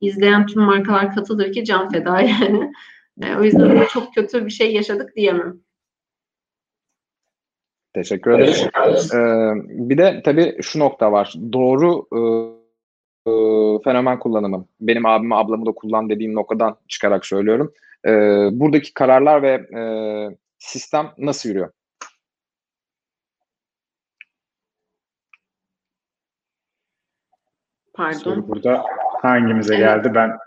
izleyen 0.00 0.46
tüm 0.46 0.62
markalar 0.62 1.14
katılır 1.14 1.52
ki 1.52 1.64
can 1.64 1.88
feda 1.88 2.20
yani. 2.40 2.72
E, 3.22 3.36
o 3.36 3.42
yüzden 3.42 3.84
çok 3.92 4.14
kötü 4.14 4.46
bir 4.46 4.50
şey 4.50 4.74
yaşadık 4.74 5.16
diyemem. 5.16 5.60
Teşekkür 7.94 8.30
ederiz. 8.30 9.14
Ee, 9.14 9.52
bir 9.66 9.98
de 9.98 10.22
tabii 10.24 10.56
şu 10.62 10.78
nokta 10.78 11.12
var. 11.12 11.34
Doğru 11.52 12.06
e, 12.12 12.20
e, 13.30 13.32
fenomen 13.84 14.18
kullanımı. 14.18 14.66
Benim 14.80 15.06
abimi 15.06 15.34
ablamı 15.34 15.66
da 15.66 15.72
kullan 15.72 16.08
dediğim 16.08 16.34
noktadan 16.34 16.76
çıkarak 16.88 17.26
söylüyorum. 17.26 17.72
E, 18.06 18.10
buradaki 18.52 18.94
kararlar 18.94 19.42
ve 19.42 19.52
e, 19.52 19.82
sistem 20.58 21.12
nasıl 21.18 21.48
yürüyor? 21.48 21.70
Pardon. 27.94 28.18
Soru 28.18 28.48
burada 28.48 28.84
hangimize 29.22 29.74
evet. 29.74 29.84
geldi? 29.84 30.14
Ben 30.14 30.38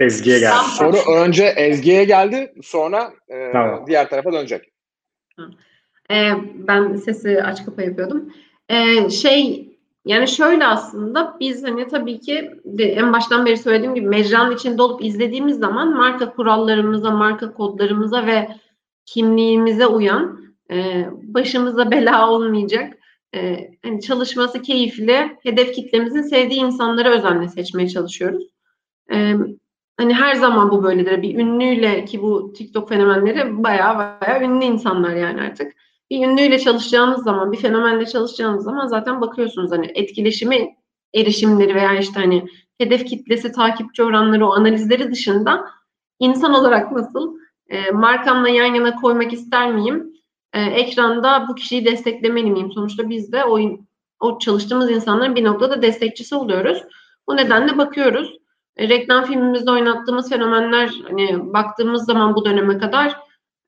Ezgi'ye 0.00 0.38
geldi. 0.38 0.64
Soru 0.78 0.96
önce 1.12 1.44
Ezgi'ye 1.44 2.04
geldi, 2.04 2.54
sonra 2.62 3.12
e, 3.28 3.52
tamam. 3.52 3.86
diğer 3.86 4.10
tarafa 4.10 4.32
dönecek. 4.32 4.72
Ee, 6.10 6.32
ben 6.54 6.96
sesi 6.96 7.42
aç 7.42 7.64
kapa 7.64 7.82
yapıyordum. 7.82 8.32
Ee, 8.68 9.10
şey 9.10 9.68
yani 10.04 10.28
şöyle 10.28 10.66
aslında 10.66 11.36
biz 11.40 11.64
hani 11.64 11.88
tabii 11.88 12.20
ki 12.20 12.50
en 12.78 13.12
baştan 13.12 13.46
beri 13.46 13.56
söylediğim 13.56 13.94
gibi 13.94 14.06
mecranın 14.06 14.54
içinde 14.54 14.82
olup 14.82 15.04
izlediğimiz 15.04 15.58
zaman 15.58 15.96
marka 15.96 16.32
kurallarımıza, 16.32 17.10
marka 17.10 17.52
kodlarımıza 17.52 18.26
ve 18.26 18.48
kimliğimize 19.06 19.86
uyan, 19.86 20.40
e, 20.70 21.06
başımıza 21.22 21.90
bela 21.90 22.30
olmayacak, 22.30 22.98
e, 23.34 23.70
hani 23.82 24.00
çalışması 24.00 24.62
keyifli, 24.62 25.36
hedef 25.42 25.74
kitlemizin 25.74 26.22
sevdiği 26.22 26.60
insanları 26.60 27.08
özenle 27.08 27.48
seçmeye 27.48 27.88
çalışıyoruz. 27.88 28.44
E, 29.12 29.34
hani 29.96 30.14
her 30.14 30.34
zaman 30.34 30.70
bu 30.70 30.82
böyledir. 30.82 31.22
Bir 31.22 31.38
ünlüyle 31.38 32.04
ki 32.04 32.22
bu 32.22 32.52
TikTok 32.52 32.88
fenomenleri 32.88 33.62
bayağı 33.64 34.20
bayağı 34.20 34.42
ünlü 34.42 34.64
insanlar 34.64 35.14
yani 35.14 35.40
artık. 35.40 35.72
bir 36.10 36.26
ünlüyle 36.26 36.58
çalışacağınız 36.58 37.24
zaman, 37.24 37.52
bir 37.52 37.58
fenomenle 37.58 38.06
çalışacağınız 38.06 38.64
zaman 38.64 38.86
zaten 38.86 39.20
bakıyorsunuz 39.20 39.72
hani 39.72 39.86
etkileşimi 39.94 40.76
erişimleri 41.14 41.74
veya 41.74 41.98
işte 41.98 42.20
hani 42.20 42.46
hedef 42.78 43.06
kitlesi, 43.06 43.52
takipçi 43.52 44.02
oranları, 44.02 44.46
o 44.46 44.52
analizleri 44.52 45.10
dışında 45.10 45.64
insan 46.18 46.54
olarak 46.54 46.92
nasıl 46.92 47.36
e, 47.68 47.90
markamla 47.90 48.48
yan 48.48 48.74
yana 48.74 48.94
koymak 48.94 49.32
ister 49.32 49.72
miyim? 49.72 50.12
E, 50.52 50.62
ekranda 50.62 51.46
bu 51.48 51.54
kişiyi 51.54 51.84
desteklemeli 51.84 52.50
miyim? 52.50 52.72
Sonuçta 52.72 53.10
biz 53.10 53.32
de 53.32 53.44
o, 53.44 53.60
o 54.20 54.38
çalıştığımız 54.38 54.90
insanların 54.90 55.36
bir 55.36 55.44
noktada 55.44 55.82
destekçisi 55.82 56.34
oluyoruz. 56.34 56.82
Bu 57.28 57.36
nedenle 57.36 57.78
bakıyoruz. 57.78 58.36
E, 58.76 58.88
reklam 58.88 59.24
filmimizde 59.24 59.70
oynattığımız 59.70 60.30
fenomenler 60.30 60.90
hani 61.08 61.52
baktığımız 61.52 62.04
zaman 62.04 62.34
bu 62.34 62.44
döneme 62.44 62.78
kadar 62.78 63.16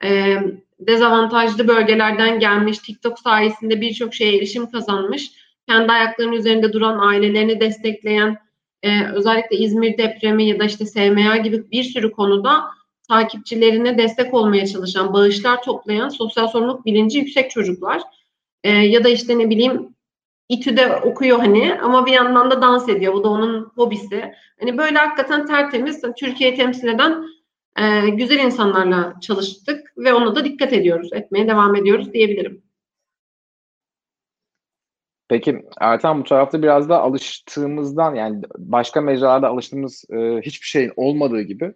e, 0.04 0.36
dezavantajlı 0.80 1.68
bölgelerden 1.68 2.40
gelmiş, 2.40 2.78
TikTok 2.78 3.18
sayesinde 3.18 3.80
birçok 3.80 4.14
şeye 4.14 4.36
erişim 4.36 4.70
kazanmış, 4.70 5.30
kendi 5.68 5.92
ayaklarının 5.92 6.32
üzerinde 6.32 6.72
duran 6.72 6.98
ailelerini 6.98 7.60
destekleyen, 7.60 8.38
e, 8.82 9.04
özellikle 9.04 9.56
İzmir 9.56 9.98
depremi 9.98 10.48
ya 10.48 10.58
da 10.58 10.64
işte 10.64 10.86
SMA 10.86 11.36
gibi 11.36 11.70
bir 11.70 11.84
sürü 11.84 12.12
konuda 12.12 12.64
takipçilerine 13.08 13.98
destek 13.98 14.34
olmaya 14.34 14.66
çalışan, 14.66 15.12
bağışlar 15.12 15.62
toplayan, 15.62 16.08
sosyal 16.08 16.48
sorumluluk 16.48 16.86
bilinci 16.86 17.18
yüksek 17.18 17.50
çocuklar. 17.50 18.02
E, 18.64 18.70
ya 18.70 19.04
da 19.04 19.08
işte 19.08 19.38
ne 19.38 19.50
bileyim 19.50 19.94
İTÜ'de 20.48 20.96
okuyor 20.96 21.38
hani 21.38 21.80
ama 21.82 22.06
bir 22.06 22.12
yandan 22.12 22.50
da 22.50 22.62
dans 22.62 22.88
ediyor. 22.88 23.12
Bu 23.14 23.24
da 23.24 23.28
onun 23.28 23.72
hobisi. 23.74 24.34
Hani 24.60 24.78
böyle 24.78 24.98
hakikaten 24.98 25.46
tertemiz, 25.46 26.02
Türkiye'yi 26.16 26.56
temsil 26.56 26.88
eden 26.88 27.24
e, 27.78 28.08
güzel 28.10 28.38
insanlarla 28.38 29.14
çalıştık 29.20 29.92
ve 29.96 30.14
ona 30.14 30.36
da 30.36 30.44
dikkat 30.44 30.72
ediyoruz, 30.72 31.12
etmeye 31.12 31.48
devam 31.48 31.76
ediyoruz 31.76 32.12
diyebilirim. 32.12 32.62
Peki 35.28 35.62
Ertan 35.80 36.20
bu 36.20 36.24
tarafta 36.24 36.62
biraz 36.62 36.88
da 36.88 37.00
alıştığımızdan 37.00 38.14
yani 38.14 38.42
başka 38.58 39.00
mecralarda 39.00 39.48
alıştığımız 39.48 40.04
e, 40.10 40.40
hiçbir 40.42 40.66
şeyin 40.66 40.92
olmadığı 40.96 41.40
gibi 41.40 41.74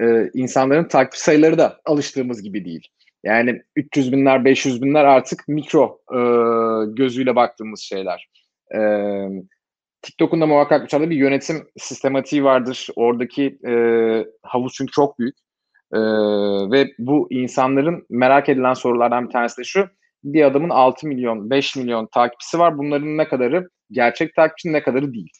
e, 0.00 0.30
insanların 0.34 0.88
takip 0.88 1.14
sayıları 1.14 1.58
da 1.58 1.80
alıştığımız 1.84 2.42
gibi 2.42 2.64
değil. 2.64 2.88
Yani 3.24 3.62
300 3.76 4.12
binler, 4.12 4.44
500 4.44 4.82
binler 4.82 5.04
artık 5.04 5.48
mikro 5.48 6.00
e, 6.12 6.20
gözüyle 6.94 7.36
baktığımız 7.36 7.80
şeyler. 7.80 8.28
E, 8.74 8.80
TikTok'un 10.02 10.40
da 10.40 10.46
muhakkak 10.46 10.92
bir 10.92 11.10
bir 11.10 11.16
yönetim 11.16 11.68
sistematiği 11.76 12.44
vardır. 12.44 12.88
Oradaki 12.96 13.58
e, 13.68 13.72
havuz 14.42 14.72
çünkü 14.74 14.90
çok 14.92 15.18
büyük. 15.18 15.36
E, 15.92 15.98
ve 16.70 16.92
bu 16.98 17.28
insanların 17.30 18.06
merak 18.10 18.48
edilen 18.48 18.74
sorulardan 18.74 19.26
bir 19.26 19.32
tanesi 19.32 19.58
de 19.58 19.64
şu. 19.64 19.88
Bir 20.24 20.44
adamın 20.44 20.70
6 20.70 21.06
milyon, 21.06 21.50
5 21.50 21.76
milyon 21.76 22.06
takipçisi 22.06 22.58
var. 22.58 22.78
Bunların 22.78 23.16
ne 23.16 23.28
kadarı 23.28 23.68
gerçek 23.90 24.34
takipçi, 24.34 24.72
ne 24.72 24.82
kadarı 24.82 25.12
değil. 25.12 25.30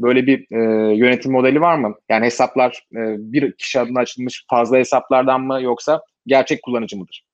Böyle 0.00 0.26
bir 0.26 0.46
e, 0.50 0.94
yönetim 0.96 1.32
modeli 1.32 1.60
var 1.60 1.78
mı? 1.78 1.94
Yani 2.08 2.24
hesaplar 2.24 2.86
e, 2.92 3.00
bir 3.18 3.52
kişi 3.52 3.80
adına 3.80 4.00
açılmış 4.00 4.44
fazla 4.50 4.76
hesaplardan 4.76 5.40
mı 5.40 5.62
yoksa 5.62 6.02
gerçek 6.26 6.62
kullanıcı 6.62 6.96
mıdır? 6.96 7.24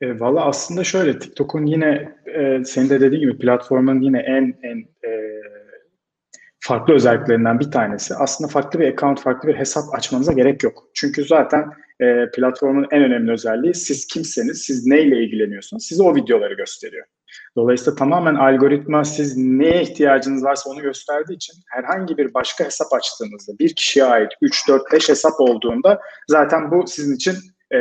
E, 0.00 0.20
Valla 0.20 0.44
aslında 0.44 0.84
şöyle 0.84 1.18
TikTok'un 1.18 1.66
yine 1.66 2.14
e, 2.38 2.64
senin 2.64 2.90
de 2.90 3.00
dediğin 3.00 3.20
gibi 3.20 3.38
platformun 3.38 4.00
yine 4.00 4.18
en 4.18 4.54
en 4.62 4.78
e, 4.78 5.40
farklı 6.60 6.94
özelliklerinden 6.94 7.60
bir 7.60 7.70
tanesi. 7.70 8.14
Aslında 8.14 8.50
farklı 8.50 8.80
bir 8.80 8.88
account, 8.88 9.20
farklı 9.20 9.48
bir 9.48 9.56
hesap 9.56 9.94
açmanıza 9.94 10.32
gerek 10.32 10.62
yok. 10.62 10.84
Çünkü 10.94 11.24
zaten 11.24 11.70
e, 12.00 12.30
platformun 12.30 12.86
en 12.90 13.02
önemli 13.02 13.32
özelliği 13.32 13.74
siz 13.74 14.06
kimseniz, 14.06 14.62
siz 14.62 14.86
neyle 14.86 15.22
ilgileniyorsunuz, 15.24 15.86
size 15.86 16.02
o 16.02 16.16
videoları 16.16 16.54
gösteriyor. 16.54 17.06
Dolayısıyla 17.56 17.94
tamamen 17.94 18.34
algoritma 18.34 19.04
siz 19.04 19.36
neye 19.36 19.82
ihtiyacınız 19.82 20.44
varsa 20.44 20.70
onu 20.70 20.82
gösterdiği 20.82 21.34
için 21.34 21.54
herhangi 21.68 22.16
bir 22.16 22.34
başka 22.34 22.64
hesap 22.64 22.92
açtığınızda 22.92 23.52
bir 23.60 23.74
kişiye 23.74 24.04
ait 24.04 24.32
3, 24.42 24.68
4, 24.68 24.92
5 24.92 25.08
hesap 25.08 25.40
olduğunda 25.40 26.00
zaten 26.28 26.70
bu 26.70 26.86
sizin 26.86 27.16
için 27.16 27.34
e, 27.74 27.78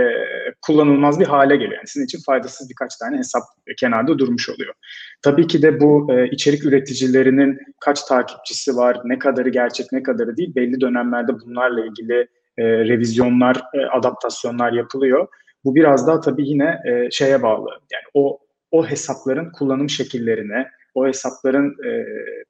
kullanılmaz 0.61 1.19
bir 1.19 1.25
hale 1.25 1.55
geliyor. 1.55 1.73
Yani 1.73 1.87
sizin 1.87 2.05
için 2.05 2.19
faydasız 2.25 2.69
birkaç 2.69 2.97
tane 2.97 3.17
hesap 3.17 3.43
kenarda 3.79 4.19
durmuş 4.19 4.49
oluyor. 4.49 4.73
Tabii 5.21 5.47
ki 5.47 5.61
de 5.61 5.79
bu 5.79 6.13
e, 6.13 6.27
içerik 6.27 6.65
üreticilerinin 6.65 7.59
kaç 7.79 8.03
takipçisi 8.03 8.75
var, 8.75 9.01
ne 9.05 9.19
kadarı 9.19 9.49
gerçek, 9.49 9.91
ne 9.91 10.03
kadarı 10.03 10.37
değil 10.37 10.55
belli 10.55 10.81
dönemlerde 10.81 11.31
bunlarla 11.39 11.85
ilgili 11.85 12.27
e, 12.57 12.63
revizyonlar, 12.63 13.55
e, 13.73 13.85
adaptasyonlar 13.85 14.71
yapılıyor. 14.71 15.27
Bu 15.65 15.75
biraz 15.75 16.07
daha 16.07 16.19
tabii 16.19 16.49
yine 16.49 16.79
e, 16.85 17.11
şeye 17.11 17.41
bağlı. 17.41 17.69
Yani 17.69 18.03
o 18.13 18.39
o 18.71 18.87
hesapların 18.87 19.51
kullanım 19.51 19.89
şekillerine, 19.89 20.67
o 20.95 21.07
hesapların 21.07 21.75
e, 21.85 22.05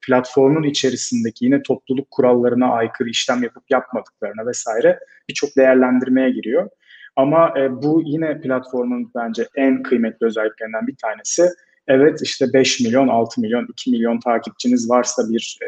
platformun 0.05 0.63
içerisindeki 0.63 1.45
yine 1.45 1.61
topluluk 1.61 2.11
kurallarına 2.11 2.71
aykırı 2.71 3.09
işlem 3.09 3.43
yapıp 3.43 3.63
yapmadıklarına 3.69 4.45
vesaire 4.45 4.99
birçok 5.29 5.57
değerlendirmeye 5.57 6.29
giriyor. 6.29 6.69
Ama 7.15 7.53
e, 7.59 7.81
bu 7.81 8.01
yine 8.05 8.41
platformun 8.41 9.11
bence 9.15 9.47
en 9.55 9.83
kıymetli 9.83 10.25
özelliklerinden 10.25 10.87
bir 10.87 10.95
tanesi. 10.95 11.49
Evet 11.87 12.19
işte 12.21 12.45
5 12.53 12.79
milyon, 12.79 13.07
6 13.07 13.41
milyon, 13.41 13.67
2 13.71 13.91
milyon 13.91 14.19
takipçiniz 14.19 14.89
varsa 14.89 15.29
bir 15.29 15.59
e, 15.63 15.67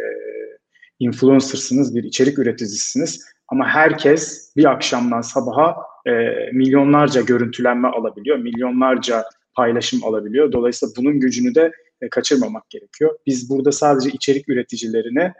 influencer'sınız, 0.99 1.95
bir 1.95 2.03
içerik 2.03 2.39
üreticisiniz. 2.39 3.25
Ama 3.47 3.67
herkes 3.67 4.53
bir 4.55 4.65
akşamdan 4.65 5.21
sabaha 5.21 5.75
e, 6.05 6.11
milyonlarca 6.53 7.21
görüntülenme 7.21 7.87
alabiliyor, 7.87 8.37
milyonlarca 8.37 9.23
paylaşım 9.55 10.03
alabiliyor. 10.03 10.51
Dolayısıyla 10.51 10.93
bunun 10.97 11.19
gücünü 11.19 11.55
de 11.55 11.71
e, 12.01 12.09
kaçırmamak 12.09 12.69
gerekiyor. 12.69 13.19
Biz 13.25 13.49
burada 13.49 13.71
sadece 13.71 14.09
içerik 14.09 14.49
üreticilerine 14.49 15.33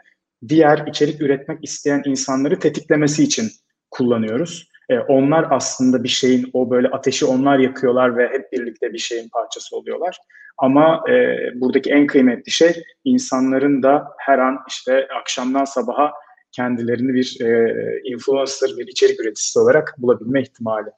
diğer 0.48 0.86
içerik 0.86 1.20
üretmek 1.20 1.64
isteyen 1.64 2.02
insanları 2.06 2.58
tetiklemesi 2.58 3.22
için 3.24 3.50
kullanıyoruz. 3.90 4.68
E, 4.90 4.98
onlar 4.98 5.46
aslında 5.50 6.04
bir 6.04 6.08
şeyin 6.08 6.50
o 6.52 6.70
böyle 6.70 6.88
ateşi 6.88 7.24
onlar 7.24 7.58
yakıyorlar 7.58 8.16
ve 8.16 8.28
hep 8.28 8.52
birlikte 8.52 8.92
bir 8.92 8.98
şeyin 8.98 9.28
parçası 9.28 9.76
oluyorlar. 9.76 10.16
Ama 10.58 11.04
e, 11.10 11.36
buradaki 11.54 11.90
en 11.90 12.06
kıymetli 12.06 12.52
şey 12.52 12.82
insanların 13.04 13.82
da 13.82 14.08
her 14.18 14.38
an 14.38 14.58
işte 14.68 15.08
akşamdan 15.20 15.64
sabaha 15.64 16.12
kendilerini 16.52 17.14
bir 17.14 17.40
e, 17.40 18.00
influencer, 18.04 18.70
bir 18.78 18.86
içerik 18.86 19.20
üreticisi 19.20 19.58
olarak 19.58 19.94
bulabilme 19.98 20.42
ihtimali. 20.42 20.90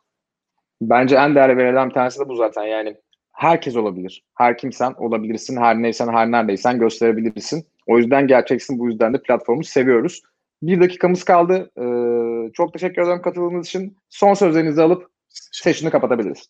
Bence 0.81 1.17
en 1.17 1.35
değerli 1.35 1.57
verilen 1.57 1.89
bir 1.89 1.95
tanesi 1.95 2.21
de 2.21 2.29
bu 2.29 2.37
zaten 2.37 2.63
yani. 2.63 2.97
Herkes 3.35 3.77
olabilir. 3.77 4.25
Her 4.35 4.59
kimsen 4.59 4.95
olabilirsin. 4.99 5.57
Her 5.57 5.83
neysen, 5.83 6.09
her 6.09 6.31
neredeysen 6.31 6.79
gösterebilirsin. 6.79 7.67
O 7.87 7.99
yüzden 7.99 8.27
gerçeksin. 8.27 8.79
Bu 8.79 8.89
yüzden 8.89 9.15
de 9.15 9.23
platformu 9.23 9.65
seviyoruz. 9.65 10.23
Bir 10.63 10.81
dakikamız 10.81 11.25
kaldı. 11.25 11.71
Ee, 11.79 12.53
çok 12.53 12.73
teşekkür 12.73 13.03
ederim 13.03 13.23
katıldığınız 13.23 13.67
için. 13.67 13.99
Son 14.11 14.35
sözlerinizi 14.35 14.83
alıp 14.83 15.11
sesini 15.53 15.91
kapatabiliriz. 15.91 16.49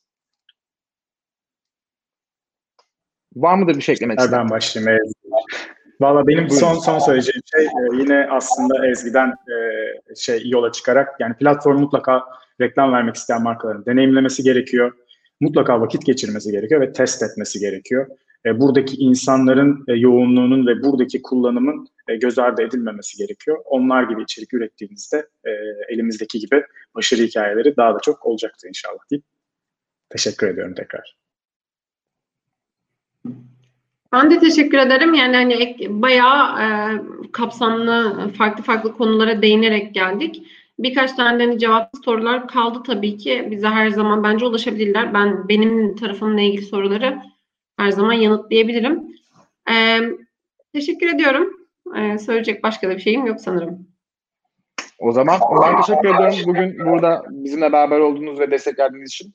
Var 3.36 3.58
mıdır 3.58 3.76
bir 3.76 3.80
şey 3.80 3.92
eklemek 3.92 4.18
isteyen? 4.18 4.32
Nereden 4.32 4.50
başlayayım 4.50 5.00
Ezgi? 5.04 5.14
Valla 6.00 6.26
benim 6.26 6.38
Buyurun. 6.38 6.56
son 6.56 6.74
son 6.74 6.98
söyleyeceğim 6.98 7.42
şey 7.56 7.64
e, 7.64 8.02
yine 8.02 8.28
aslında 8.30 8.88
Ezgi'den 8.88 9.28
e, 9.28 10.14
şey 10.16 10.48
yola 10.48 10.72
çıkarak 10.72 11.20
yani 11.20 11.36
platform 11.36 11.80
mutlaka 11.80 12.24
reklam 12.60 12.92
vermek 12.92 13.14
isteyen 13.14 13.42
markaların 13.42 13.86
deneyimlemesi 13.86 14.42
gerekiyor. 14.42 14.92
Mutlaka 15.40 15.80
vakit 15.80 16.06
geçirmesi 16.06 16.52
gerekiyor 16.52 16.80
ve 16.80 16.92
test 16.92 17.22
etmesi 17.22 17.58
gerekiyor. 17.58 18.06
E, 18.46 18.60
buradaki 18.60 18.96
insanların 18.96 19.84
e, 19.88 19.92
yoğunluğunun 19.92 20.66
ve 20.66 20.82
buradaki 20.82 21.22
kullanımın 21.22 21.88
e, 22.08 22.16
göz 22.16 22.38
ardı 22.38 22.62
edilmemesi 22.62 23.18
gerekiyor. 23.18 23.58
Onlar 23.64 24.02
gibi 24.02 24.22
içerik 24.22 24.54
ürettiğinizde 24.54 25.28
e, 25.44 25.50
elimizdeki 25.88 26.38
gibi 26.38 26.64
başarı 26.94 27.22
hikayeleri 27.22 27.76
daha 27.76 27.94
da 27.94 27.98
çok 28.02 28.26
olacaktır 28.26 28.68
inşallah 28.68 29.10
deyip 29.10 29.24
teşekkür 30.10 30.48
ediyorum 30.48 30.74
tekrar. 30.74 31.16
Ben 34.12 34.30
de 34.30 34.38
teşekkür 34.38 34.78
ederim. 34.78 35.14
Yani 35.14 35.36
hani 35.36 35.76
bayağı 36.02 36.62
e, 36.62 36.66
kapsamlı 37.32 38.30
farklı 38.38 38.64
farklı 38.64 38.92
konulara 38.92 39.42
değinerek 39.42 39.94
geldik. 39.94 40.42
Birkaç 40.78 41.12
tane 41.12 41.44
hani 41.44 41.58
cevapsız 41.58 42.04
sorular 42.04 42.48
kaldı 42.48 42.82
tabii 42.86 43.16
ki. 43.16 43.48
Bize 43.50 43.68
her 43.68 43.90
zaman 43.90 44.22
bence 44.22 44.46
ulaşabilirler. 44.46 45.14
Ben 45.14 45.48
benim 45.48 45.96
tarafımla 45.96 46.40
ilgili 46.40 46.62
soruları 46.62 47.22
her 47.76 47.90
zaman 47.90 48.12
yanıtlayabilirim. 48.12 49.16
E, 49.70 50.00
teşekkür 50.72 51.14
ediyorum. 51.14 51.50
E, 51.96 52.18
söyleyecek 52.18 52.62
başka 52.62 52.88
da 52.88 52.96
bir 52.96 53.02
şeyim 53.02 53.26
yok 53.26 53.40
sanırım. 53.40 53.86
O 54.98 55.12
zaman 55.12 55.40
ben 55.62 55.80
teşekkür 55.80 56.08
ediyorum 56.08 56.38
bugün 56.46 56.78
burada 56.78 57.24
bizimle 57.30 57.72
beraber 57.72 57.98
olduğunuz 58.00 58.40
ve 58.40 58.50
destek 58.50 58.78
verdiğiniz 58.78 59.10
için. 59.10 59.34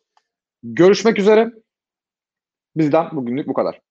Görüşmek 0.63 1.19
üzere. 1.19 1.51
Bizden 2.75 3.07
bugünlük 3.11 3.47
bu 3.47 3.53
kadar. 3.53 3.81